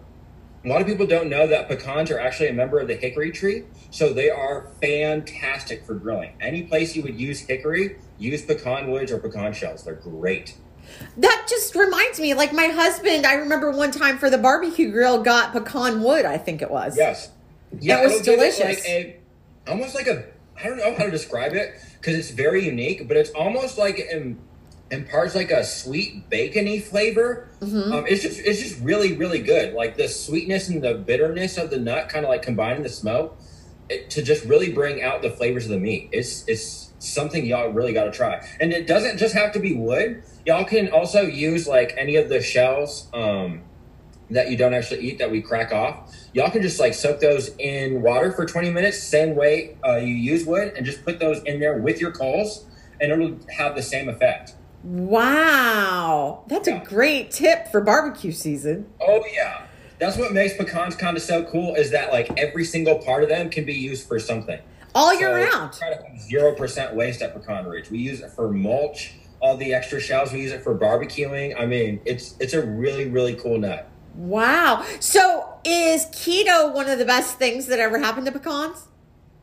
a 0.63 0.69
lot 0.69 0.81
of 0.83 0.87
people 0.87 1.07
don't 1.07 1.29
know 1.31 1.47
that 1.47 1.69
pecans 1.69 2.11
are 2.11 2.19
actually 2.19 2.49
a 2.49 2.53
member 2.53 2.79
of 2.79 2.89
the 2.89 2.95
hickory 2.97 3.31
tree, 3.31 3.65
so 3.91 4.13
they 4.13 4.29
are 4.29 4.69
fantastic 4.81 5.85
for 5.87 5.95
grilling. 5.95 6.35
Any 6.41 6.65
place 6.65 6.95
you 6.95 7.03
would 7.03 7.19
use 7.19 7.41
hickory, 7.41 7.97
use 8.19 8.43
pecan 8.43 8.91
woods 8.91 9.11
or 9.11 9.19
pecan 9.19 9.53
shells. 9.55 9.85
They're 9.85 9.95
great. 9.95 10.55
That 11.17 11.47
just 11.49 11.75
reminds 11.75 12.21
me, 12.21 12.35
like 12.35 12.53
my 12.53 12.67
husband, 12.67 13.27
I 13.27 13.35
remember 13.35 13.71
one 13.71 13.91
time 13.91 14.19
for 14.19 14.29
the 14.29 14.39
barbecue 14.39 14.91
grill 14.91 15.23
got 15.23 15.53
pecan 15.53 16.03
wood, 16.03 16.27
I 16.27 16.37
think 16.37 16.61
it 16.61 16.71
was. 16.71 16.97
Yes. 16.97 17.31
Yeah, 17.81 17.97
That 17.97 18.05
was 18.05 18.13
it'll 18.21 18.35
it 18.35 18.37
delicious. 18.37 18.85
Like 18.85 18.89
a, 18.89 19.21
almost 19.67 19.95
like 19.95 20.07
a, 20.07 20.25
I 20.57 20.69
don't 20.69 20.79
know 20.79 20.95
how 20.95 21.05
to 21.05 21.11
describe 21.11 21.53
it 21.55 21.75
because 22.01 22.15
it's 22.17 22.31
very 22.31 22.65
unique, 22.65 23.09
but 23.09 23.17
it's 23.17 23.31
almost 23.31 23.79
like 23.79 23.99
it 23.99 24.09
im- 24.13 24.39
imparts 24.91 25.35
like 25.35 25.51
a 25.51 25.65
sweet 25.65 26.29
bacony 26.31 26.81
flavor. 26.81 27.49
Mm-hmm. 27.61 27.93
Um, 27.93 28.07
it's 28.07 28.23
just, 28.23 28.41
it's 28.41 28.61
just 28.61 28.81
really, 28.83 29.17
really 29.17 29.41
good. 29.43 29.75
Like 29.75 29.97
the 29.97 30.09
sweetness 30.09 30.69
and 30.69 30.83
the 30.83 30.95
bitterness 30.95 31.59
of 31.59 31.71
the 31.71 31.79
nut, 31.79 32.09
kind 32.09 32.25
of 32.25 32.29
like 32.29 32.43
combining 32.43 32.83
the 32.83 32.89
smoke 32.89 33.39
it, 33.89 34.11
to 34.11 34.23
just 34.23 34.45
really 34.45 34.73
bring 34.73 35.03
out 35.03 35.23
the 35.23 35.31
flavors 35.31 35.65
of 35.65 35.71
the 35.71 35.79
meat. 35.79 36.11
It's, 36.13 36.47
it's 36.49 36.93
something 36.99 37.45
y'all 37.45 37.71
really 37.71 37.93
got 37.93 38.05
to 38.05 38.11
try, 38.11 38.47
and 38.61 38.73
it 38.73 38.87
doesn't 38.87 39.19
just 39.19 39.35
have 39.35 39.53
to 39.53 39.61
be 39.61 39.75
wood. 39.75 40.23
Y'all 40.47 40.65
can 40.65 40.89
also 40.89 41.23
use 41.23 41.67
like 41.67 41.95
any 41.97 42.17
of 42.17 42.29
the 42.29 42.41
shells. 42.41 43.09
Um, 43.13 43.63
that 44.35 44.51
you 44.51 44.57
don't 44.57 44.75
actually 44.75 45.01
eat 45.01 45.19
that 45.19 45.31
we 45.31 45.41
crack 45.41 45.73
off. 45.73 46.15
Y'all 46.33 46.51
can 46.51 46.63
just 46.63 46.79
like 46.79 46.95
soak 46.95 47.21
those 47.21 47.55
in 47.59 48.03
water 48.03 48.33
for 48.33 48.45
20 48.45 48.71
minutes, 48.71 49.03
same 49.03 49.35
way 49.35 49.77
uh, 49.87 49.97
you 49.97 50.15
use 50.15 50.45
wood, 50.45 50.73
and 50.77 50.85
just 50.85 51.05
put 51.05 51.19
those 51.19 51.43
in 51.45 51.61
there 51.61 51.79
with 51.79 52.01
your 52.01 52.13
coals, 52.13 52.67
and 53.01 53.11
it'll 53.13 53.39
have 53.57 53.75
the 53.75 53.83
same 53.83 54.09
effect. 54.09 54.55
Wow. 54.83 56.45
That's 56.49 56.69
a 56.69 56.83
great 56.85 57.31
tip 57.31 57.69
for 57.69 57.81
barbecue 57.81 58.33
season. 58.33 58.87
Oh 59.01 59.25
yeah, 59.33 59.63
that's 59.99 60.17
what 60.19 60.33
makes 60.33 60.55
pecans 60.57 60.97
kind 60.97 61.17
of 61.17 61.23
so 61.23 61.45
cool 61.45 61.75
is 61.75 61.91
that 61.93 62.13
like 62.13 62.39
every 62.39 62.65
single 62.65 62.99
part 62.99 63.23
of 63.23 63.29
them 63.29 63.49
can 63.49 63.65
be 63.65 63.75
used 63.75 64.07
for 64.07 64.19
something. 64.19 64.59
All 64.95 65.13
year 65.19 65.29
So, 65.51 65.57
round. 65.57 65.73
To 65.73 65.85
have 65.85 66.21
zero 66.21 66.55
percent 66.55 66.95
waste 66.95 67.23
at 67.23 67.33
Pecan 67.35 67.67
Ridge. 67.67 67.91
We 67.91 67.99
use 67.99 68.21
it 68.21 68.31
for 68.31 68.51
mulch. 68.51 69.15
All 69.41 69.57
the 69.57 69.75
extra 69.75 70.01
shells 70.01 70.33
we 70.33 70.43
use 70.43 70.53
it 70.53 70.63
for 70.63 70.79
barbecuing. 70.79 71.59
I 71.59 71.67
mean, 71.67 72.01
it's 72.05 72.35
it's 72.39 72.53
a 72.55 72.65
really 72.65 73.09
really 73.09 73.35
cool 73.35 73.59
nut. 73.59 73.89
Wow. 74.15 74.85
So 75.01 75.59
is 75.65 76.07
keto 76.07 76.73
one 76.73 76.89
of 76.89 76.99
the 76.99 77.05
best 77.05 77.39
things 77.39 77.67
that 77.67 77.79
ever 77.79 77.99
happened 77.99 78.27
to 78.27 78.33
pecans? 78.33 78.89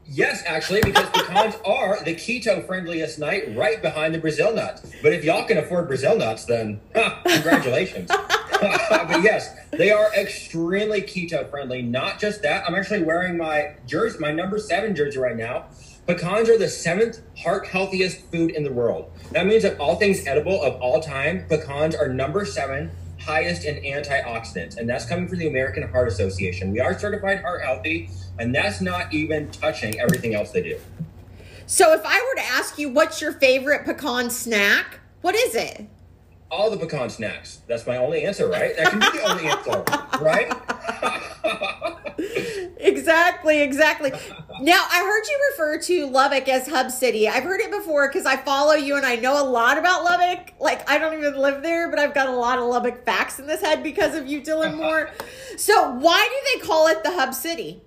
Yes, 0.05 0.43
actually, 0.45 0.81
because 0.81 1.09
pecans 1.09 1.55
are 1.65 2.03
the 2.03 2.15
keto 2.15 2.65
friendliest 2.65 3.19
nut 3.19 3.43
right 3.55 3.81
behind 3.81 4.13
the 4.13 4.19
Brazil 4.19 4.53
nuts. 4.53 4.89
But 5.01 5.13
if 5.13 5.23
y'all 5.23 5.45
can 5.45 5.57
afford 5.57 5.87
Brazil 5.87 6.17
nuts, 6.17 6.45
then 6.45 6.81
ha, 6.95 7.21
congratulations. 7.25 8.11
but 8.61 9.23
yes, 9.23 9.55
they 9.71 9.91
are 9.91 10.13
extremely 10.13 11.01
keto 11.01 11.49
friendly. 11.49 11.81
Not 11.81 12.19
just 12.19 12.43
that, 12.43 12.63
I'm 12.67 12.75
actually 12.75 13.03
wearing 13.03 13.35
my 13.35 13.75
jersey, 13.87 14.19
my 14.19 14.31
number 14.31 14.59
seven 14.59 14.95
jersey 14.95 15.17
right 15.17 15.35
now. 15.35 15.65
Pecans 16.05 16.49
are 16.49 16.57
the 16.57 16.67
seventh 16.67 17.21
heart 17.37 17.65
healthiest 17.65 18.21
food 18.31 18.51
in 18.51 18.63
the 18.63 18.71
world. 18.71 19.11
That 19.31 19.47
means 19.47 19.63
that 19.63 19.79
all 19.79 19.95
things 19.95 20.27
edible 20.27 20.61
of 20.61 20.79
all 20.81 20.99
time, 20.99 21.45
pecans 21.47 21.95
are 21.95 22.07
number 22.07 22.45
seven 22.45 22.91
highest 23.21 23.65
in 23.65 23.75
antioxidants, 23.83 24.77
and 24.77 24.89
that's 24.89 25.05
coming 25.05 25.27
from 25.27 25.39
the 25.39 25.47
American 25.47 25.87
Heart 25.89 26.07
Association. 26.09 26.71
We 26.71 26.79
are 26.79 26.97
certified 26.97 27.41
heart 27.41 27.61
healthy, 27.63 28.09
and 28.39 28.53
that's 28.53 28.81
not 28.81 29.13
even 29.13 29.49
touching 29.51 29.99
everything 29.99 30.35
else 30.35 30.51
they 30.51 30.63
do. 30.63 30.79
So 31.65 31.93
if 31.93 32.01
I 32.03 32.19
were 32.19 32.41
to 32.41 32.47
ask 32.47 32.77
you 32.77 32.89
what's 32.89 33.21
your 33.21 33.31
favorite 33.33 33.85
pecan 33.85 34.29
snack, 34.29 34.99
what 35.21 35.35
is 35.35 35.55
it? 35.55 35.87
All 36.49 36.69
the 36.69 36.77
pecan 36.77 37.09
snacks. 37.09 37.61
That's 37.67 37.87
my 37.87 37.97
only 37.97 38.25
answer, 38.25 38.47
right? 38.47 38.75
That 38.75 38.89
can 38.89 38.99
be 38.99 39.17
the 39.17 39.23
only 39.23 39.47
answer, 39.47 39.83
right? 40.21 40.51
Exactly, 42.81 43.61
exactly. 43.61 44.11
Now, 44.61 44.85
I 44.91 44.99
heard 44.99 45.23
you 45.27 45.39
refer 45.49 45.79
to 45.85 46.05
Lubbock 46.05 46.47
as 46.47 46.67
Hub 46.67 46.91
City. 46.91 47.27
I've 47.27 47.41
heard 47.41 47.61
it 47.61 47.71
before 47.71 48.07
because 48.07 48.27
I 48.27 48.37
follow 48.37 48.73
you 48.73 48.95
and 48.95 49.03
I 49.03 49.15
know 49.15 49.41
a 49.41 49.47
lot 49.47 49.79
about 49.79 50.03
Lubbock. 50.03 50.53
Like, 50.59 50.87
I 50.87 50.99
don't 50.99 51.17
even 51.17 51.35
live 51.35 51.63
there, 51.63 51.89
but 51.89 51.97
I've 51.97 52.13
got 52.13 52.29
a 52.29 52.35
lot 52.35 52.59
of 52.59 52.65
Lubbock 52.65 53.03
facts 53.03 53.39
in 53.39 53.47
this 53.47 53.61
head 53.61 53.81
because 53.81 54.13
of 54.13 54.27
you, 54.27 54.39
Dylan 54.39 54.77
Moore. 54.77 55.09
so, 55.57 55.89
why 55.93 56.29
do 56.29 56.59
they 56.59 56.67
call 56.67 56.85
it 56.89 57.03
the 57.03 57.09
Hub 57.09 57.33
City? 57.33 57.81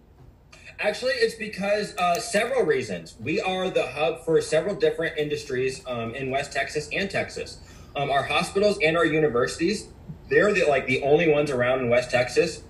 Actually, 0.81 1.13
it's 1.13 1.37
because 1.37 1.97
uh, 1.97 2.19
several 2.19 2.65
reasons. 2.65 3.15
We 3.21 3.41
are 3.41 3.71
the 3.71 3.87
hub 3.87 4.25
for 4.25 4.41
several 4.41 4.75
different 4.75 5.17
industries 5.17 5.81
um, 5.87 6.13
in 6.17 6.29
West 6.31 6.53
Texas 6.53 6.89
and 6.93 7.09
Texas. 7.09 7.61
Um, 7.95 8.11
our 8.11 8.25
hospitals 8.25 8.81
and 8.83 8.97
our 8.97 9.07
universities, 9.07 9.87
they're 10.29 10.53
the, 10.53 10.65
like 10.65 10.89
the 10.89 11.03
only 11.03 11.31
ones 11.31 11.53
around 11.53 11.83
in 11.83 11.89
West 11.89 12.11
Texas 12.11 12.65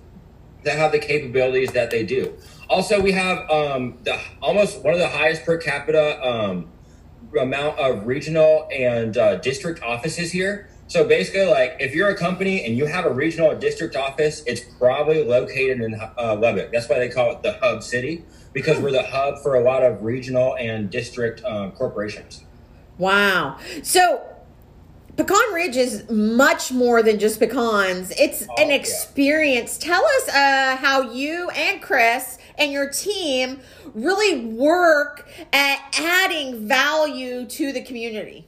that 0.61 0.77
have 0.77 0.91
the 0.91 0.99
capabilities 0.99 1.71
that 1.71 1.89
they 1.89 2.03
do. 2.03 2.37
Also, 2.69 2.99
we 2.99 3.11
have 3.11 3.49
um, 3.49 3.97
the 4.03 4.19
almost 4.41 4.83
one 4.83 4.93
of 4.93 4.99
the 4.99 5.07
highest 5.07 5.45
per 5.45 5.57
capita 5.57 6.19
um, 6.27 6.71
amount 7.39 7.77
of 7.79 8.05
regional 8.07 8.67
and 8.71 9.17
uh, 9.17 9.35
district 9.37 9.83
offices 9.83 10.31
here. 10.31 10.69
So 10.87 11.07
basically, 11.07 11.45
like 11.45 11.77
if 11.79 11.95
you're 11.95 12.09
a 12.09 12.15
company 12.17 12.63
and 12.65 12.77
you 12.77 12.85
have 12.85 13.05
a 13.05 13.13
regional 13.13 13.51
or 13.51 13.55
district 13.55 13.95
office, 13.95 14.43
it's 14.45 14.61
probably 14.77 15.23
located 15.23 15.81
in 15.81 15.95
uh, 15.95 16.35
Lubbock. 16.39 16.71
That's 16.71 16.87
why 16.87 16.99
they 16.99 17.09
call 17.09 17.31
it 17.31 17.41
the 17.43 17.53
hub 17.53 17.81
city 17.83 18.23
because 18.53 18.79
we're 18.79 18.91
the 18.91 19.03
hub 19.03 19.39
for 19.41 19.55
a 19.55 19.61
lot 19.63 19.83
of 19.83 20.03
regional 20.03 20.55
and 20.57 20.89
district 20.89 21.43
um, 21.43 21.71
corporations. 21.71 22.45
Wow. 22.97 23.57
So, 23.83 24.21
Pecan 25.17 25.53
Ridge 25.53 25.75
is 25.75 26.09
much 26.09 26.71
more 26.71 27.01
than 27.01 27.19
just 27.19 27.39
pecans. 27.39 28.11
It's 28.19 28.45
Oh, 28.49 28.61
an 28.61 28.69
yeah. 28.69 28.75
experience. 28.75 29.77
Tell 29.77 30.03
us 30.05 30.29
uh, 30.29 30.77
how 30.77 31.11
you 31.11 31.49
and 31.49 31.81
Chris 31.81 32.37
and 32.57 32.71
your 32.71 32.89
team 32.89 33.59
really 33.93 34.45
work 34.45 35.27
at 35.53 35.79
adding 35.99 36.67
value 36.67 37.45
to 37.45 37.71
the 37.71 37.81
community. 37.81 38.47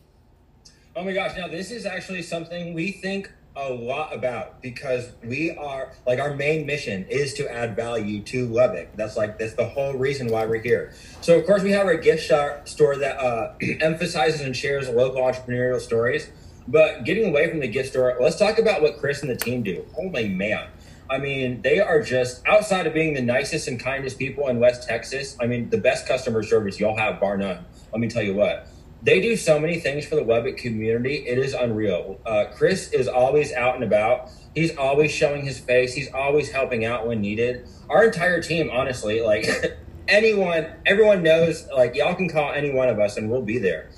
Oh 0.96 1.04
my 1.04 1.14
gosh! 1.14 1.38
Now 1.38 1.48
this 1.48 1.72
is 1.72 1.86
actually 1.86 2.24
something 2.24 2.74
we 2.74 2.92
think 2.92 3.32
a 3.58 3.74
lot 3.74 4.14
about 4.14 4.62
because 4.62 5.12
we 5.24 5.52
are 5.52 5.92
like 6.06 6.20
our 6.20 6.36
main 6.36 6.66
mission 6.68 7.06
is 7.10 7.34
to 7.34 7.52
add 7.52 7.76
value 7.76 8.22
to 8.22 8.46
Lubbock. 8.48 8.90
That's 8.96 9.18
like 9.18 9.40
that's 9.40 9.54
the 9.54 9.66
whole 9.66 9.94
reason 9.94 10.28
why 10.28 10.46
we're 10.46 10.62
here. 10.62 10.94
So 11.22 11.38
of 11.38 11.46
course 11.46 11.64
we 11.64 11.72
have 11.72 11.88
our 11.88 11.98
gift 11.98 12.24
shop 12.24 12.68
store 12.68 12.96
that 12.98 13.18
uh, 13.18 13.54
emphasizes 13.82 14.42
and 14.42 14.56
shares 14.56 14.88
local 14.90 15.22
entrepreneurial 15.22 15.80
stories. 15.80 16.30
But 16.68 17.06
getting 17.06 17.30
away 17.30 17.50
from 17.50 17.62
the 17.62 17.68
gift 17.68 17.90
store, 17.90 18.18
let's 18.20 18.38
talk 18.38 18.60
about 18.60 18.82
what 18.82 18.98
Chris 18.98 19.22
and 19.22 19.32
the 19.32 19.38
team 19.38 19.64
do. 19.64 19.86
Holy 19.94 20.28
man! 20.28 20.68
I 21.10 21.18
mean, 21.18 21.62
they 21.62 21.80
are 21.80 22.02
just 22.02 22.46
outside 22.48 22.88
of 22.88 22.94
being 22.94 23.14
the 23.14 23.22
nicest 23.22 23.68
and 23.68 23.80
kindest 23.80 24.20
people 24.20 24.48
in 24.48 24.60
West 24.60 24.88
Texas. 24.88 25.38
I 25.40 25.48
mean, 25.48 25.70
the 25.70 25.78
best 25.78 26.08
customer 26.08 26.44
service 26.44 26.80
you'll 26.80 26.98
have, 26.98 27.20
bar 27.20 27.38
none. 27.38 27.66
Let 27.92 28.00
me 28.00 28.10
tell 28.10 28.24
you 28.24 28.36
what 28.36 28.68
they 29.02 29.22
do 29.22 29.36
so 29.36 29.60
many 29.60 29.80
things 29.80 30.06
for 30.06 30.16
the 30.16 30.24
Lubbock 30.24 30.58
community. 30.58 31.28
It 31.28 31.38
is 31.38 31.54
unreal. 31.54 32.20
Uh, 32.26 32.46
Chris 32.54 32.92
is 32.92 33.08
always 33.08 33.54
out 33.54 33.76
and 33.76 33.84
about. 33.84 34.30
He's 34.56 34.76
always 34.76 35.12
showing 35.12 35.46
his 35.46 35.60
face. 35.60 35.94
He's 35.94 36.12
always 36.12 36.52
helping 36.52 36.84
out 36.84 37.08
when 37.08 37.22
needed. 37.22 37.68
Our 37.90 38.06
entire 38.06 38.42
team, 38.42 38.70
honestly, 38.72 39.22
like 39.22 39.46
anyone, 40.08 40.68
everyone 40.86 41.22
knows, 41.24 41.68
like 41.76 41.96
y'all 41.96 42.16
can 42.16 42.28
call 42.28 42.52
any 42.52 42.72
one 42.72 42.90
of 42.90 43.00
us 43.00 43.18
and 43.18 43.30
we'll 43.30 43.44
be 43.44 43.60
there. 43.60 43.90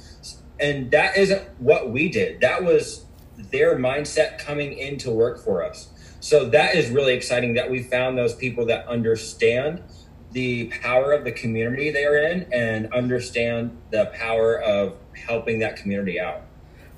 And 0.60 0.91
that 0.91 1.17
isn't 1.17 1.41
what 1.60 1.89
we 1.89 2.10
did. 2.10 2.41
That 2.41 2.65
was 2.65 3.06
their 3.38 3.78
mindset 3.78 4.38
coming 4.38 4.74
in 4.74 4.98
to 5.00 5.12
work 5.12 5.41
for 5.41 5.63
us. 5.63 5.88
So 6.19 6.45
that 6.49 6.75
is 6.75 6.89
really 6.89 7.13
exciting 7.13 7.53
that 7.53 7.69
we 7.69 7.82
found 7.84 8.17
those 8.17 8.36
people 8.36 8.65
that 8.67 8.88
understand 8.88 9.82
the 10.32 10.67
power 10.67 11.12
of 11.13 11.23
the 11.23 11.32
community 11.32 11.89
they 11.91 12.05
are 12.05 12.17
in 12.17 12.51
and 12.53 12.93
understand 12.93 13.75
the 13.91 14.12
power 14.13 14.62
of 14.62 14.95
helping 15.13 15.60
that 15.60 15.75
community 15.77 16.19
out. 16.19 16.41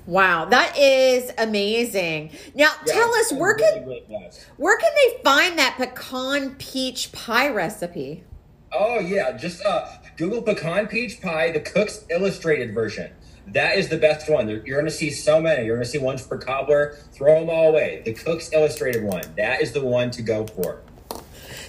Wow, 0.04 0.46
that 0.46 0.76
is 0.76 1.30
amazing. 1.38 2.30
Now, 2.54 2.72
Yeah, 2.86 2.92
tell 2.92 3.14
us 3.14 3.32
where 3.32 3.54
really, 3.54 3.72
can 3.78 3.86
really 3.88 4.04
blessed. 4.08 4.46
where 4.56 4.76
can 4.76 4.90
they 4.96 5.22
find 5.22 5.58
that 5.58 5.76
pecan 5.78 6.56
peach 6.56 7.12
pie 7.12 7.48
recipe? 7.48 8.24
Oh 8.72 8.98
yeah, 8.98 9.36
just 9.36 9.64
uh, 9.64 9.86
Google 10.16 10.42
pecan 10.42 10.88
peach 10.88 11.20
pie, 11.22 11.52
the 11.52 11.60
Cook's 11.60 12.04
Illustrated 12.10 12.74
version. 12.74 13.12
That 13.48 13.76
is 13.76 13.88
the 13.88 13.98
best 13.98 14.30
one. 14.30 14.48
You're 14.48 14.62
going 14.62 14.84
to 14.84 14.90
see 14.90 15.10
so 15.10 15.40
many. 15.40 15.66
You're 15.66 15.76
going 15.76 15.84
to 15.84 15.90
see 15.90 15.98
ones 15.98 16.24
for 16.24 16.38
cobbler. 16.38 16.96
Throw 17.12 17.40
them 17.40 17.50
all 17.50 17.68
away. 17.68 18.02
The 18.04 18.12
Cook's 18.14 18.52
Illustrated 18.52 19.02
one. 19.02 19.24
That 19.36 19.60
is 19.60 19.72
the 19.72 19.84
one 19.84 20.10
to 20.12 20.22
go 20.22 20.46
for. 20.46 20.80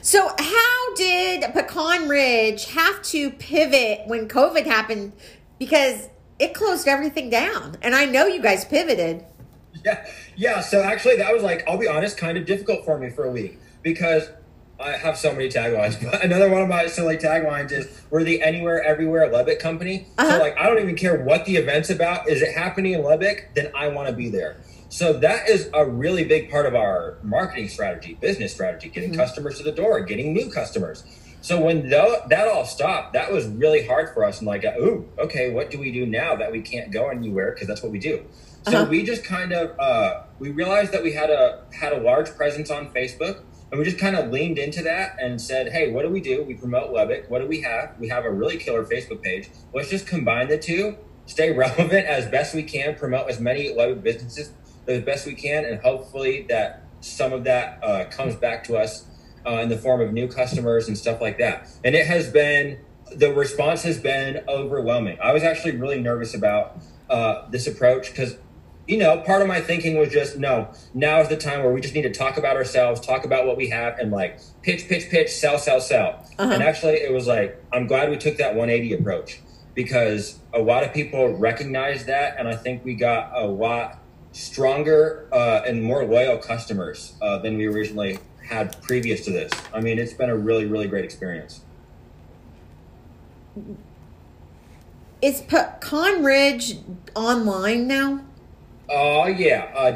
So, 0.01 0.29
how 0.37 0.95
did 0.95 1.41
Pecan 1.53 2.09
Ridge 2.09 2.65
have 2.65 3.01
to 3.03 3.31
pivot 3.31 4.01
when 4.05 4.27
COVID 4.27 4.65
happened? 4.65 5.13
Because 5.57 6.09
it 6.39 6.53
closed 6.53 6.87
everything 6.87 7.29
down. 7.29 7.77
And 7.81 7.95
I 7.95 8.05
know 8.05 8.27
you 8.27 8.41
guys 8.41 8.65
pivoted. 8.65 9.25
Yeah, 9.83 10.05
yeah. 10.35 10.61
So 10.61 10.81
actually, 10.81 11.17
that 11.17 11.33
was 11.33 11.43
like, 11.43 11.67
I'll 11.67 11.77
be 11.77 11.87
honest, 11.87 12.17
kind 12.17 12.37
of 12.37 12.45
difficult 12.45 12.85
for 12.85 12.97
me 12.97 13.09
for 13.09 13.25
a 13.25 13.31
week 13.31 13.59
because 13.81 14.29
I 14.83 14.97
have 14.97 15.17
so 15.17 15.31
many 15.31 15.49
taglines, 15.49 16.01
but 16.11 16.23
another 16.23 16.49
one 16.49 16.61
of 16.61 16.69
my 16.69 16.87
silly 16.87 17.17
taglines 17.17 17.71
is 17.71 18.01
"We're 18.09 18.23
the 18.23 18.41
anywhere, 18.41 18.83
everywhere 18.83 19.31
Lubbock 19.31 19.59
company." 19.59 20.07
Uh-huh. 20.17 20.31
So, 20.31 20.39
like, 20.39 20.57
I 20.57 20.67
don't 20.67 20.79
even 20.79 20.95
care 20.95 21.23
what 21.23 21.45
the 21.45 21.55
event's 21.55 21.89
about. 21.89 22.29
Is 22.29 22.41
it 22.41 22.53
happening 22.55 22.93
in 22.93 23.03
Lubbock? 23.03 23.49
Then 23.55 23.71
I 23.75 23.87
want 23.87 24.09
to 24.09 24.13
be 24.13 24.29
there. 24.29 24.57
So 24.89 25.13
that 25.13 25.49
is 25.49 25.71
a 25.73 25.83
really 25.83 26.23
big 26.23 26.51
part 26.51 26.67
of 26.67 26.75
our 26.75 27.17
marketing 27.23 27.67
strategy, 27.67 28.13
business 28.21 28.53
strategy, 28.53 28.89
getting 28.89 29.09
mm-hmm. 29.09 29.19
customers 29.19 29.57
to 29.57 29.63
the 29.63 29.71
door, 29.71 30.01
getting 30.01 30.33
new 30.33 30.51
customers. 30.51 31.03
So 31.41 31.59
when 31.59 31.89
th- 31.89 32.19
that 32.29 32.47
all 32.47 32.63
stopped, 32.63 33.13
that 33.13 33.31
was 33.31 33.47
really 33.47 33.87
hard 33.87 34.13
for 34.13 34.23
us. 34.23 34.37
And 34.37 34.47
like, 34.47 34.63
ooh, 34.63 35.09
okay, 35.17 35.49
what 35.49 35.71
do 35.71 35.79
we 35.79 35.91
do 35.91 36.05
now 36.05 36.35
that 36.35 36.51
we 36.51 36.61
can't 36.61 36.91
go 36.91 37.09
anywhere 37.09 37.51
because 37.51 37.67
that's 37.67 37.81
what 37.81 37.91
we 37.91 37.97
do. 37.97 38.23
So 38.67 38.83
uh-huh. 38.83 38.85
we 38.89 39.03
just 39.03 39.23
kind 39.25 39.51
of 39.51 39.77
uh, 39.79 40.21
we 40.37 40.51
realized 40.51 40.91
that 40.93 41.01
we 41.01 41.11
had 41.11 41.29
a 41.29 41.63
had 41.73 41.91
a 41.91 41.99
large 41.99 42.29
presence 42.35 42.69
on 42.69 42.91
Facebook 42.91 43.41
and 43.73 43.79
we 43.79 43.85
just 43.85 43.97
kind 43.97 44.15
of 44.15 44.31
leaned 44.31 44.59
into 44.59 44.83
that 44.83 45.15
and 45.19 45.41
said, 45.41 45.71
hey, 45.71 45.91
what 45.91 46.03
do 46.03 46.09
we 46.09 46.21
do? 46.21 46.43
We 46.43 46.53
promote 46.53 46.93
Lubbock. 46.93 47.27
What 47.27 47.39
do 47.39 47.47
we 47.47 47.61
have? 47.61 47.95
We 47.99 48.07
have 48.07 48.23
a 48.23 48.29
really 48.29 48.57
killer 48.57 48.85
Facebook 48.85 49.23
page. 49.23 49.49
Let's 49.73 49.89
just 49.89 50.05
combine 50.05 50.47
the 50.47 50.59
two, 50.59 50.95
stay 51.25 51.51
relevant 51.57 52.05
as 52.05 52.27
best 52.27 52.53
we 52.53 52.61
can, 52.61 52.93
promote 52.93 53.31
as 53.31 53.39
many 53.39 53.73
Lubbock 53.73 54.03
businesses 54.03 54.51
as 54.87 55.01
best 55.01 55.25
we 55.25 55.33
can, 55.33 55.65
and 55.65 55.81
hopefully 55.81 56.45
that 56.49 56.83
some 57.01 57.33
of 57.33 57.45
that 57.45 57.83
uh, 57.83 58.05
comes 58.11 58.35
back 58.35 58.63
to 58.65 58.77
us 58.77 59.07
uh, 59.43 59.53
in 59.53 59.69
the 59.69 59.77
form 59.79 60.01
of 60.01 60.13
new 60.13 60.27
customers 60.27 60.87
and 60.87 60.95
stuff 60.95 61.19
like 61.19 61.39
that. 61.39 61.67
And 61.83 61.95
it 61.95 62.05
has 62.05 62.29
been, 62.29 62.77
the 63.15 63.33
response 63.33 63.81
has 63.81 63.97
been 63.97 64.43
overwhelming. 64.47 65.17
I 65.19 65.33
was 65.33 65.41
actually 65.41 65.77
really 65.77 65.99
nervous 65.99 66.35
about 66.35 66.77
uh, 67.09 67.49
this 67.49 67.65
approach 67.65 68.11
because 68.11 68.37
you 68.87 68.97
know, 68.97 69.17
part 69.19 69.41
of 69.41 69.47
my 69.47 69.61
thinking 69.61 69.97
was 69.97 70.09
just 70.09 70.37
no, 70.37 70.69
now 70.93 71.21
is 71.21 71.29
the 71.29 71.37
time 71.37 71.63
where 71.63 71.71
we 71.71 71.79
just 71.79 71.93
need 71.93 72.01
to 72.01 72.11
talk 72.11 72.37
about 72.37 72.57
ourselves, 72.57 72.99
talk 72.99 73.23
about 73.23 73.45
what 73.45 73.55
we 73.55 73.69
have, 73.69 73.97
and 73.97 74.11
like 74.11 74.39
pitch, 74.61 74.87
pitch, 74.87 75.09
pitch, 75.09 75.29
sell, 75.29 75.57
sell, 75.57 75.79
sell. 75.79 76.25
Uh-huh. 76.37 76.51
And 76.51 76.61
actually, 76.61 76.95
it 76.95 77.13
was 77.13 77.27
like, 77.27 77.63
I'm 77.71 77.87
glad 77.87 78.09
we 78.09 78.17
took 78.17 78.37
that 78.37 78.55
180 78.55 78.93
approach 78.93 79.39
because 79.73 80.39
a 80.53 80.59
lot 80.59 80.83
of 80.83 80.93
people 80.93 81.29
recognize 81.37 82.05
that. 82.05 82.35
And 82.37 82.47
I 82.47 82.55
think 82.55 82.83
we 82.83 82.93
got 82.93 83.31
a 83.35 83.47
lot 83.47 83.99
stronger 84.33 85.27
uh, 85.31 85.61
and 85.65 85.81
more 85.81 86.05
loyal 86.05 86.37
customers 86.37 87.13
uh, 87.21 87.37
than 87.39 87.57
we 87.57 87.67
originally 87.67 88.19
had 88.45 88.79
previous 88.81 89.23
to 89.25 89.31
this. 89.31 89.51
I 89.73 89.79
mean, 89.79 89.97
it's 89.97 90.13
been 90.13 90.29
a 90.29 90.35
really, 90.35 90.65
really 90.65 90.87
great 90.87 91.05
experience. 91.05 91.61
Is 95.21 95.41
Pecan 95.41 96.23
Ridge 96.23 96.79
online 97.15 97.87
now? 97.87 98.21
Oh, 98.95 99.23
uh, 99.23 99.27
yeah. 99.27 99.71
Uh. 99.73 99.91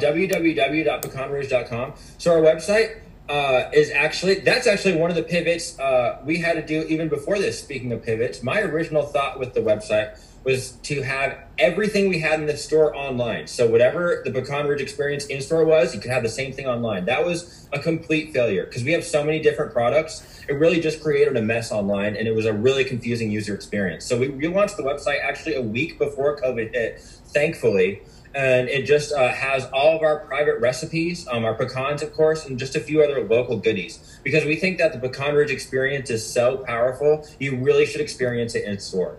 So 2.18 2.32
our 2.32 2.40
website 2.40 3.00
uh, 3.28 3.70
is 3.72 3.92
actually, 3.92 4.40
that's 4.40 4.66
actually 4.66 4.96
one 4.96 5.10
of 5.10 5.16
the 5.16 5.22
pivots 5.22 5.78
uh, 5.78 6.20
we 6.24 6.38
had 6.38 6.54
to 6.54 6.66
do 6.66 6.84
even 6.88 7.08
before 7.08 7.38
this. 7.38 7.60
Speaking 7.60 7.92
of 7.92 8.02
pivots, 8.02 8.42
my 8.42 8.60
original 8.60 9.04
thought 9.04 9.38
with 9.38 9.54
the 9.54 9.60
website 9.60 10.18
was 10.42 10.72
to 10.82 11.02
have 11.02 11.38
everything 11.58 12.08
we 12.08 12.18
had 12.18 12.40
in 12.40 12.46
the 12.46 12.56
store 12.56 12.92
online. 12.96 13.46
So 13.46 13.70
whatever 13.70 14.22
the 14.24 14.32
Pecan 14.32 14.66
Ridge 14.66 14.80
experience 14.80 15.26
in 15.26 15.42
store 15.42 15.64
was, 15.64 15.94
you 15.94 16.00
could 16.00 16.10
have 16.10 16.24
the 16.24 16.28
same 16.28 16.52
thing 16.52 16.66
online. 16.66 17.04
That 17.04 17.24
was 17.24 17.68
a 17.72 17.78
complete 17.78 18.32
failure 18.32 18.64
because 18.64 18.82
we 18.82 18.90
have 18.92 19.04
so 19.04 19.22
many 19.22 19.40
different 19.40 19.72
products. 19.72 20.44
It 20.48 20.54
really 20.54 20.80
just 20.80 21.02
created 21.02 21.36
a 21.36 21.42
mess 21.42 21.70
online 21.70 22.16
and 22.16 22.26
it 22.26 22.34
was 22.34 22.46
a 22.46 22.52
really 22.52 22.84
confusing 22.84 23.30
user 23.30 23.54
experience. 23.54 24.06
So 24.06 24.18
we 24.18 24.28
relaunched 24.28 24.76
the 24.76 24.82
website 24.82 25.22
actually 25.22 25.54
a 25.54 25.62
week 25.62 25.98
before 25.98 26.36
COVID 26.40 26.72
hit, 26.72 27.00
thankfully 27.00 28.02
and 28.38 28.68
it 28.68 28.86
just 28.86 29.12
uh, 29.12 29.32
has 29.32 29.66
all 29.72 29.96
of 29.96 30.02
our 30.02 30.20
private 30.20 30.60
recipes, 30.60 31.26
um, 31.26 31.44
our 31.44 31.54
pecans, 31.54 32.02
of 32.04 32.12
course, 32.12 32.46
and 32.46 32.56
just 32.56 32.76
a 32.76 32.80
few 32.80 33.02
other 33.02 33.26
local 33.26 33.56
goodies. 33.58 34.20
Because 34.22 34.44
we 34.44 34.54
think 34.54 34.78
that 34.78 34.92
the 34.92 35.00
Pecan 35.00 35.34
Ridge 35.34 35.50
experience 35.50 36.08
is 36.08 36.24
so 36.24 36.58
powerful, 36.58 37.26
you 37.40 37.56
really 37.56 37.84
should 37.84 38.00
experience 38.00 38.54
it 38.54 38.62
in 38.62 38.78
store. 38.78 39.16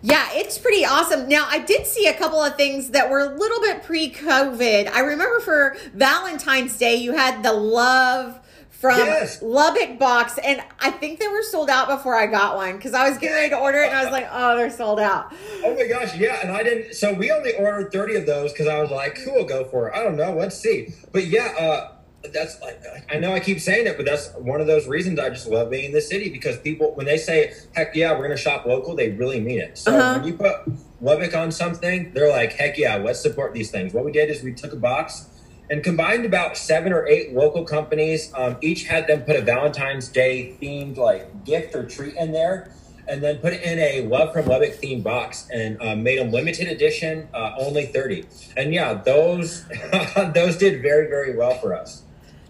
Yeah, 0.00 0.28
it's 0.32 0.58
pretty 0.58 0.84
awesome. 0.84 1.28
Now, 1.28 1.46
I 1.48 1.58
did 1.58 1.86
see 1.86 2.06
a 2.06 2.14
couple 2.14 2.40
of 2.40 2.56
things 2.56 2.90
that 2.90 3.10
were 3.10 3.18
a 3.18 3.36
little 3.36 3.60
bit 3.60 3.82
pre 3.82 4.12
COVID. 4.12 4.88
I 4.92 5.00
remember 5.00 5.40
for 5.40 5.76
Valentine's 5.92 6.78
Day, 6.78 6.94
you 6.94 7.14
had 7.14 7.42
the 7.42 7.52
love 7.52 8.38
from 8.82 8.98
yes. 8.98 9.40
Lubbock 9.40 9.96
box, 9.96 10.38
and 10.38 10.60
I 10.80 10.90
think 10.90 11.20
they 11.20 11.28
were 11.28 11.44
sold 11.44 11.70
out 11.70 11.86
before 11.86 12.16
I 12.16 12.26
got 12.26 12.56
one 12.56 12.76
because 12.76 12.94
I 12.94 13.08
was 13.08 13.16
getting 13.16 13.36
ready 13.36 13.50
to 13.50 13.56
order 13.56 13.78
it, 13.78 13.86
and 13.86 13.96
I 13.96 14.02
was 14.02 14.10
like, 14.10 14.28
"Oh, 14.28 14.56
they're 14.56 14.70
sold 14.70 14.98
out." 14.98 15.32
Oh 15.64 15.72
my 15.76 15.86
gosh, 15.86 16.16
yeah, 16.16 16.40
and 16.42 16.50
I 16.50 16.64
didn't. 16.64 16.94
So 16.94 17.14
we 17.14 17.30
only 17.30 17.54
ordered 17.54 17.92
thirty 17.92 18.16
of 18.16 18.26
those 18.26 18.52
because 18.52 18.66
I 18.66 18.80
was 18.80 18.90
like, 18.90 19.20
"Cool, 19.24 19.44
go 19.44 19.64
for 19.66 19.88
it." 19.88 19.94
I 19.94 20.02
don't 20.02 20.16
know, 20.16 20.34
let's 20.34 20.58
see. 20.58 20.92
But 21.12 21.28
yeah, 21.28 21.54
uh, 21.60 21.92
that's 22.34 22.60
like 22.60 22.82
I 23.08 23.20
know 23.20 23.32
I 23.32 23.38
keep 23.38 23.60
saying 23.60 23.86
it, 23.86 23.96
but 23.96 24.04
that's 24.04 24.32
one 24.34 24.60
of 24.60 24.66
those 24.66 24.88
reasons 24.88 25.20
I 25.20 25.30
just 25.30 25.46
love 25.46 25.70
being 25.70 25.84
in 25.84 25.92
the 25.92 26.00
city 26.00 26.28
because 26.28 26.58
people 26.58 26.92
when 26.96 27.06
they 27.06 27.18
say 27.18 27.54
"Heck 27.76 27.94
yeah, 27.94 28.18
we're 28.18 28.24
gonna 28.24 28.36
shop 28.36 28.66
local," 28.66 28.96
they 28.96 29.10
really 29.10 29.38
mean 29.38 29.60
it. 29.60 29.78
So 29.78 29.96
uh-huh. 29.96 30.18
when 30.18 30.26
you 30.26 30.36
put 30.36 30.56
Lubbock 31.00 31.36
on 31.36 31.52
something, 31.52 32.12
they're 32.14 32.30
like, 32.30 32.54
"Heck 32.54 32.76
yeah, 32.78 32.96
let's 32.96 33.20
support 33.20 33.54
these 33.54 33.70
things." 33.70 33.94
What 33.94 34.04
we 34.04 34.10
did 34.10 34.28
is 34.28 34.42
we 34.42 34.52
took 34.52 34.72
a 34.72 34.76
box 34.76 35.28
and 35.72 35.82
combined 35.82 36.26
about 36.26 36.58
seven 36.58 36.92
or 36.92 37.06
eight 37.06 37.32
local 37.32 37.64
companies. 37.64 38.30
Um, 38.36 38.58
each 38.60 38.84
had 38.84 39.06
them 39.06 39.22
put 39.22 39.36
a 39.36 39.40
Valentine's 39.40 40.06
Day 40.06 40.54
themed 40.60 40.98
like 40.98 41.46
gift 41.46 41.74
or 41.74 41.84
treat 41.84 42.14
in 42.16 42.30
there, 42.30 42.70
and 43.08 43.22
then 43.22 43.38
put 43.38 43.54
it 43.54 43.62
in 43.62 43.78
a 43.78 44.06
Love 44.06 44.34
from 44.34 44.44
Lubbock 44.46 44.74
themed 44.74 45.02
box 45.02 45.48
and 45.50 45.80
uh, 45.80 45.96
made 45.96 46.18
them 46.18 46.30
limited 46.30 46.68
edition, 46.68 47.26
uh, 47.32 47.54
only 47.58 47.86
thirty. 47.86 48.26
And 48.54 48.74
yeah, 48.74 48.92
those 48.92 49.64
those 50.34 50.58
did 50.58 50.82
very 50.82 51.08
very 51.08 51.34
well 51.34 51.54
for 51.54 51.74
us. 51.74 52.02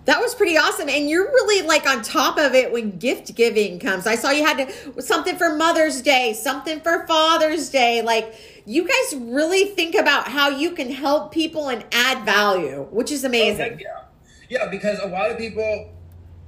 That 0.04 0.20
was 0.20 0.34
pretty 0.34 0.56
awesome. 0.56 0.88
And 0.88 1.08
you're 1.08 1.26
really 1.26 1.64
like 1.64 1.86
on 1.86 2.02
top 2.02 2.36
of 2.36 2.54
it 2.54 2.72
when 2.72 2.98
gift 2.98 3.36
giving 3.36 3.78
comes. 3.78 4.04
I 4.04 4.16
saw 4.16 4.30
you 4.30 4.44
had 4.44 4.66
to, 4.66 5.00
something 5.00 5.36
for 5.36 5.54
Mother's 5.54 6.02
Day, 6.02 6.32
something 6.32 6.80
for 6.80 7.06
Father's 7.06 7.70
Day. 7.70 8.02
Like 8.02 8.34
you 8.64 8.86
guys 8.86 9.20
really 9.20 9.66
think 9.66 9.94
about 9.94 10.28
how 10.28 10.48
you 10.48 10.72
can 10.72 10.90
help 10.90 11.32
people 11.32 11.68
and 11.68 11.84
add 11.92 12.24
value, 12.24 12.86
which 12.90 13.10
is 13.10 13.24
amazing. 13.24 13.72
Okay, 13.72 13.82
yeah. 13.82 14.04
Yeah, 14.48 14.68
because 14.68 14.98
a 15.00 15.06
lot 15.06 15.30
of 15.30 15.38
people, 15.38 15.90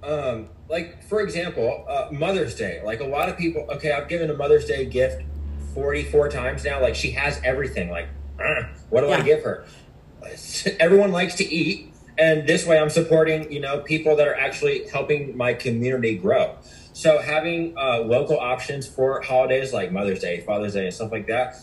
um, 0.03 0.49
like 0.69 1.03
for 1.05 1.21
example, 1.21 1.85
uh, 1.89 2.09
Mother's 2.13 2.55
Day. 2.55 2.83
Like 2.85 3.01
a 3.01 3.07
lot 3.07 3.29
of 3.29 3.37
people, 3.37 3.67
okay, 3.73 3.93
I've 3.93 4.09
given 4.09 4.31
a 4.31 4.35
Mother's 4.35 4.67
Day 4.67 4.85
gift 4.85 5.23
44 5.75 6.29
times 6.29 6.65
now. 6.65 6.81
Like 6.81 6.95
she 6.95 7.13
has 7.13 7.41
everything. 7.43 7.91
Like, 7.91 8.09
uh, 8.39 8.65
what 8.91 9.01
do 9.01 9.09
yeah. 9.09 9.17
I 9.17 9.23
give 9.23 9.43
her? 9.43 9.65
Everyone 10.81 11.13
likes 11.13 11.35
to 11.37 11.45
eat. 11.45 11.93
And 12.17 12.47
this 12.47 12.65
way 12.65 12.79
I'm 12.79 12.91
supporting, 12.91 13.51
you 13.51 13.59
know, 13.59 13.81
people 13.81 14.15
that 14.17 14.29
are 14.29 14.37
actually 14.37 14.87
helping 14.89 15.37
my 15.37 15.53
community 15.55 16.17
grow. 16.17 16.57
So 16.93 17.19
having 17.19 17.77
uh, 17.77 18.01
local 18.01 18.39
options 18.39 18.87
for 18.87 19.21
holidays 19.21 19.73
like 19.73 19.91
Mother's 19.91 20.21
Day, 20.21 20.43
Father's 20.43 20.75
Day, 20.75 20.85
and 20.85 20.95
stuff 20.95 21.11
like 21.11 21.27
that 21.27 21.57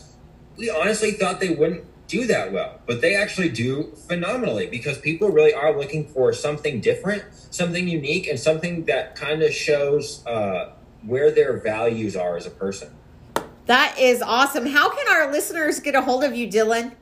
we 0.56 0.70
honestly 0.70 1.12
thought 1.12 1.38
they 1.40 1.54
wouldn't 1.54 1.84
do 2.08 2.26
that 2.26 2.52
well, 2.52 2.80
but 2.86 3.00
they 3.00 3.14
actually 3.16 3.48
do 3.48 3.94
phenomenally 4.06 4.66
because 4.66 4.98
people 4.98 5.30
really 5.30 5.54
are 5.54 5.74
looking 5.76 6.06
for 6.06 6.32
something 6.32 6.80
different, 6.80 7.24
something 7.50 7.88
unique, 7.88 8.28
and 8.28 8.38
something 8.38 8.84
that 8.84 9.16
kind 9.16 9.42
of 9.42 9.52
shows 9.52 10.24
uh, 10.26 10.72
where 11.06 11.30
their 11.30 11.56
values 11.56 12.14
are 12.14 12.36
as 12.36 12.44
a 12.44 12.50
person. 12.50 12.94
That 13.66 13.96
is 13.98 14.20
awesome. 14.20 14.66
How 14.66 14.90
can 14.90 15.08
our 15.08 15.32
listeners 15.32 15.80
get 15.80 15.94
a 15.94 16.02
hold 16.02 16.24
of 16.24 16.34
you, 16.34 16.46
Dylan? 16.48 16.92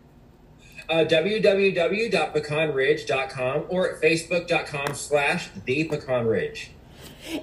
Uh, 0.89 1.05
www.pecanridge.com 1.05 3.65
or 3.69 3.91
at 3.91 4.01
facebook.com 4.01 4.95
slash 4.95 5.51
the 5.65 5.85
pecan 5.85 6.27
ridge. 6.27 6.71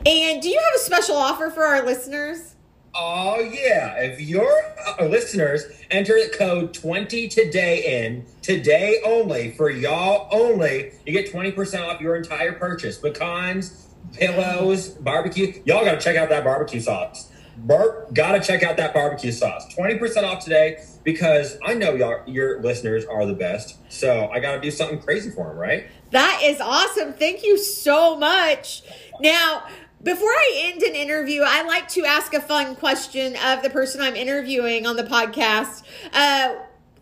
And 0.05 0.41
do 0.41 0.49
you 0.49 0.59
have 0.59 0.73
a 0.75 0.79
special 0.79 1.15
offer 1.15 1.49
for 1.49 1.63
our 1.63 1.85
listeners? 1.85 2.55
Oh 2.99 3.39
yeah! 3.39 3.93
If 3.99 4.19
your 4.19 4.51
uh, 4.99 5.05
listeners 5.05 5.65
enter 5.91 6.13
the 6.15 6.35
code 6.35 6.73
twenty 6.73 7.27
today 7.27 8.05
in 8.05 8.25
today 8.41 9.01
only 9.05 9.51
for 9.51 9.69
y'all 9.69 10.27
only, 10.31 10.93
you 11.05 11.13
get 11.13 11.29
twenty 11.29 11.51
percent 11.51 11.83
off 11.83 12.01
your 12.01 12.15
entire 12.15 12.53
purchase. 12.53 12.97
Pecans, 12.97 13.87
pillows, 14.13 14.89
barbecue. 14.89 15.61
Y'all 15.65 15.85
gotta 15.85 15.99
check 15.99 16.15
out 16.15 16.29
that 16.29 16.43
barbecue 16.43 16.79
sauce. 16.79 17.31
Bart, 17.57 18.13
gotta 18.15 18.39
check 18.39 18.63
out 18.63 18.77
that 18.77 18.95
barbecue 18.95 19.31
sauce. 19.31 19.71
Twenty 19.75 19.99
percent 19.99 20.25
off 20.25 20.43
today 20.43 20.83
because 21.03 21.59
I 21.63 21.75
know 21.75 21.93
y'all, 21.93 22.23
your 22.25 22.61
listeners 22.61 23.05
are 23.05 23.27
the 23.27 23.33
best. 23.33 23.77
So 23.89 24.27
I 24.33 24.39
gotta 24.39 24.59
do 24.59 24.71
something 24.71 24.99
crazy 24.99 25.29
for 25.29 25.49
them, 25.49 25.57
right? 25.57 25.87
That 26.11 26.41
is 26.43 26.59
awesome. 26.59 27.13
Thank 27.13 27.43
you 27.43 27.59
so 27.59 28.17
much. 28.17 28.81
Now 29.19 29.67
before 30.03 30.29
I 30.29 30.71
end 30.71 30.83
an 30.83 30.95
interview, 30.95 31.41
I 31.45 31.63
like 31.63 31.87
to 31.89 32.05
ask 32.05 32.33
a 32.33 32.41
fun 32.41 32.75
question 32.75 33.35
of 33.43 33.63
the 33.63 33.69
person 33.69 34.01
I'm 34.01 34.15
interviewing 34.15 34.85
on 34.85 34.95
the 34.95 35.03
podcast. 35.03 35.83
Uh, 36.13 36.55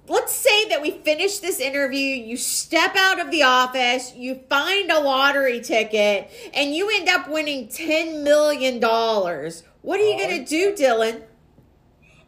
let's 0.07 0.33
say 0.33 0.69
that 0.69 0.81
we 0.81 0.91
finish 0.91 1.39
this 1.39 1.59
interview, 1.59 2.15
you 2.15 2.37
step 2.37 2.95
out 2.95 3.19
of 3.19 3.31
the 3.31 3.43
office, 3.43 4.13
you 4.15 4.39
find 4.49 4.91
a 4.91 4.99
lottery 4.99 5.59
ticket, 5.59 6.31
and 6.53 6.73
you 6.73 6.89
end 6.95 7.09
up 7.09 7.27
winning 7.29 7.67
$10 7.67 8.23
million. 8.23 8.79
What 8.79 9.99
are 9.99 10.03
you 10.03 10.17
going 10.17 10.43
to 10.43 10.45
do, 10.45 10.73
Dylan? 10.73 11.23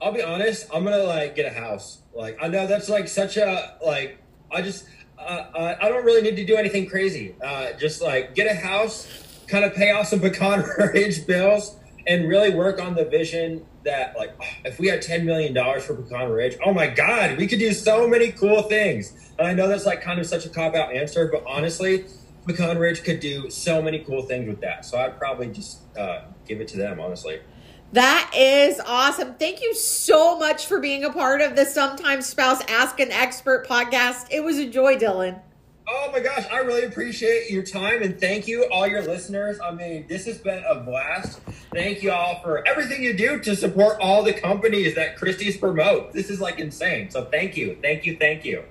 I'll 0.01 0.11
be 0.11 0.21
honest, 0.21 0.67
I'm 0.73 0.83
going 0.83 0.97
to 0.97 1.05
like 1.05 1.35
get 1.35 1.45
a 1.45 1.57
house. 1.57 1.99
Like, 2.13 2.37
I 2.41 2.49
know 2.49 2.67
that's 2.67 2.89
like 2.89 3.07
such 3.07 3.37
a, 3.37 3.77
like, 3.83 4.21
I 4.51 4.61
just, 4.61 4.85
uh, 5.17 5.75
I 5.81 5.89
don't 5.89 6.05
really 6.05 6.21
need 6.21 6.35
to 6.35 6.45
do 6.45 6.55
anything 6.55 6.87
crazy. 6.89 7.35
Uh, 7.43 7.71
just 7.73 8.01
like 8.01 8.35
get 8.35 8.47
a 8.51 8.53
house 8.53 9.07
kind 9.47 9.65
of 9.65 9.73
pay 9.73 9.91
off 9.91 10.07
some 10.07 10.19
pecan 10.19 10.63
ridge 10.77 11.25
bills 11.25 11.75
and 12.05 12.27
really 12.27 12.53
work 12.53 12.81
on 12.81 12.95
the 12.95 13.05
vision 13.05 13.65
that 13.83 14.15
like 14.17 14.33
if 14.65 14.79
we 14.79 14.87
had 14.87 15.01
$10 15.01 15.23
million 15.23 15.53
for 15.81 15.95
pecan 15.95 16.29
ridge 16.29 16.57
oh 16.65 16.73
my 16.73 16.87
god 16.87 17.37
we 17.37 17.47
could 17.47 17.59
do 17.59 17.73
so 17.73 18.07
many 18.07 18.31
cool 18.31 18.63
things 18.63 19.31
and 19.37 19.47
i 19.47 19.53
know 19.53 19.67
that's 19.67 19.85
like 19.85 20.01
kind 20.01 20.19
of 20.19 20.25
such 20.25 20.45
a 20.45 20.49
cop-out 20.49 20.93
answer 20.93 21.29
but 21.31 21.43
honestly 21.47 22.05
pecan 22.45 22.77
ridge 22.77 23.03
could 23.03 23.19
do 23.19 23.49
so 23.49 23.81
many 23.81 23.99
cool 23.99 24.21
things 24.21 24.47
with 24.47 24.61
that 24.61 24.85
so 24.85 24.97
i'd 24.99 25.17
probably 25.17 25.47
just 25.47 25.79
uh, 25.97 26.21
give 26.47 26.61
it 26.61 26.67
to 26.67 26.77
them 26.77 26.99
honestly 26.99 27.39
that 27.93 28.33
is 28.35 28.81
awesome. 28.85 29.35
Thank 29.35 29.61
you 29.61 29.73
so 29.73 30.37
much 30.37 30.65
for 30.65 30.81
being 30.81 31.05
a 31.05 31.09
part 31.09 31.39
of 31.39 31.55
the 31.55 31.63
Sometimes 31.63 32.25
Spouse 32.25 32.61
Ask 32.67 32.99
an 32.99 33.13
Expert 33.13 33.65
podcast. 33.65 34.27
It 34.29 34.43
was 34.43 34.57
a 34.57 34.67
joy, 34.67 34.97
Dylan. 34.97 35.39
Oh 35.89 36.09
my 36.11 36.19
gosh, 36.19 36.45
I 36.51 36.57
really 36.59 36.83
appreciate 36.83 37.49
your 37.49 37.63
time 37.63 38.03
and 38.03 38.19
thank 38.19 38.45
you, 38.45 38.65
all 38.65 38.85
your 38.85 39.01
listeners. 39.03 39.57
I 39.63 39.71
mean, 39.71 40.05
this 40.09 40.25
has 40.25 40.37
been 40.37 40.61
a 40.67 40.81
blast. 40.81 41.39
Thank 41.71 42.03
you 42.03 42.11
all 42.11 42.41
for 42.43 42.67
everything 42.67 43.01
you 43.01 43.15
do 43.15 43.39
to 43.39 43.55
support 43.55 43.97
all 44.01 44.21
the 44.21 44.33
companies 44.33 44.95
that 44.95 45.15
Christie's 45.15 45.55
promote. 45.55 46.11
This 46.11 46.29
is 46.29 46.41
like 46.41 46.59
insane. 46.59 47.09
So 47.09 47.23
thank 47.23 47.55
you, 47.55 47.77
thank 47.81 48.05
you, 48.05 48.17
thank 48.17 48.43
you. 48.43 48.65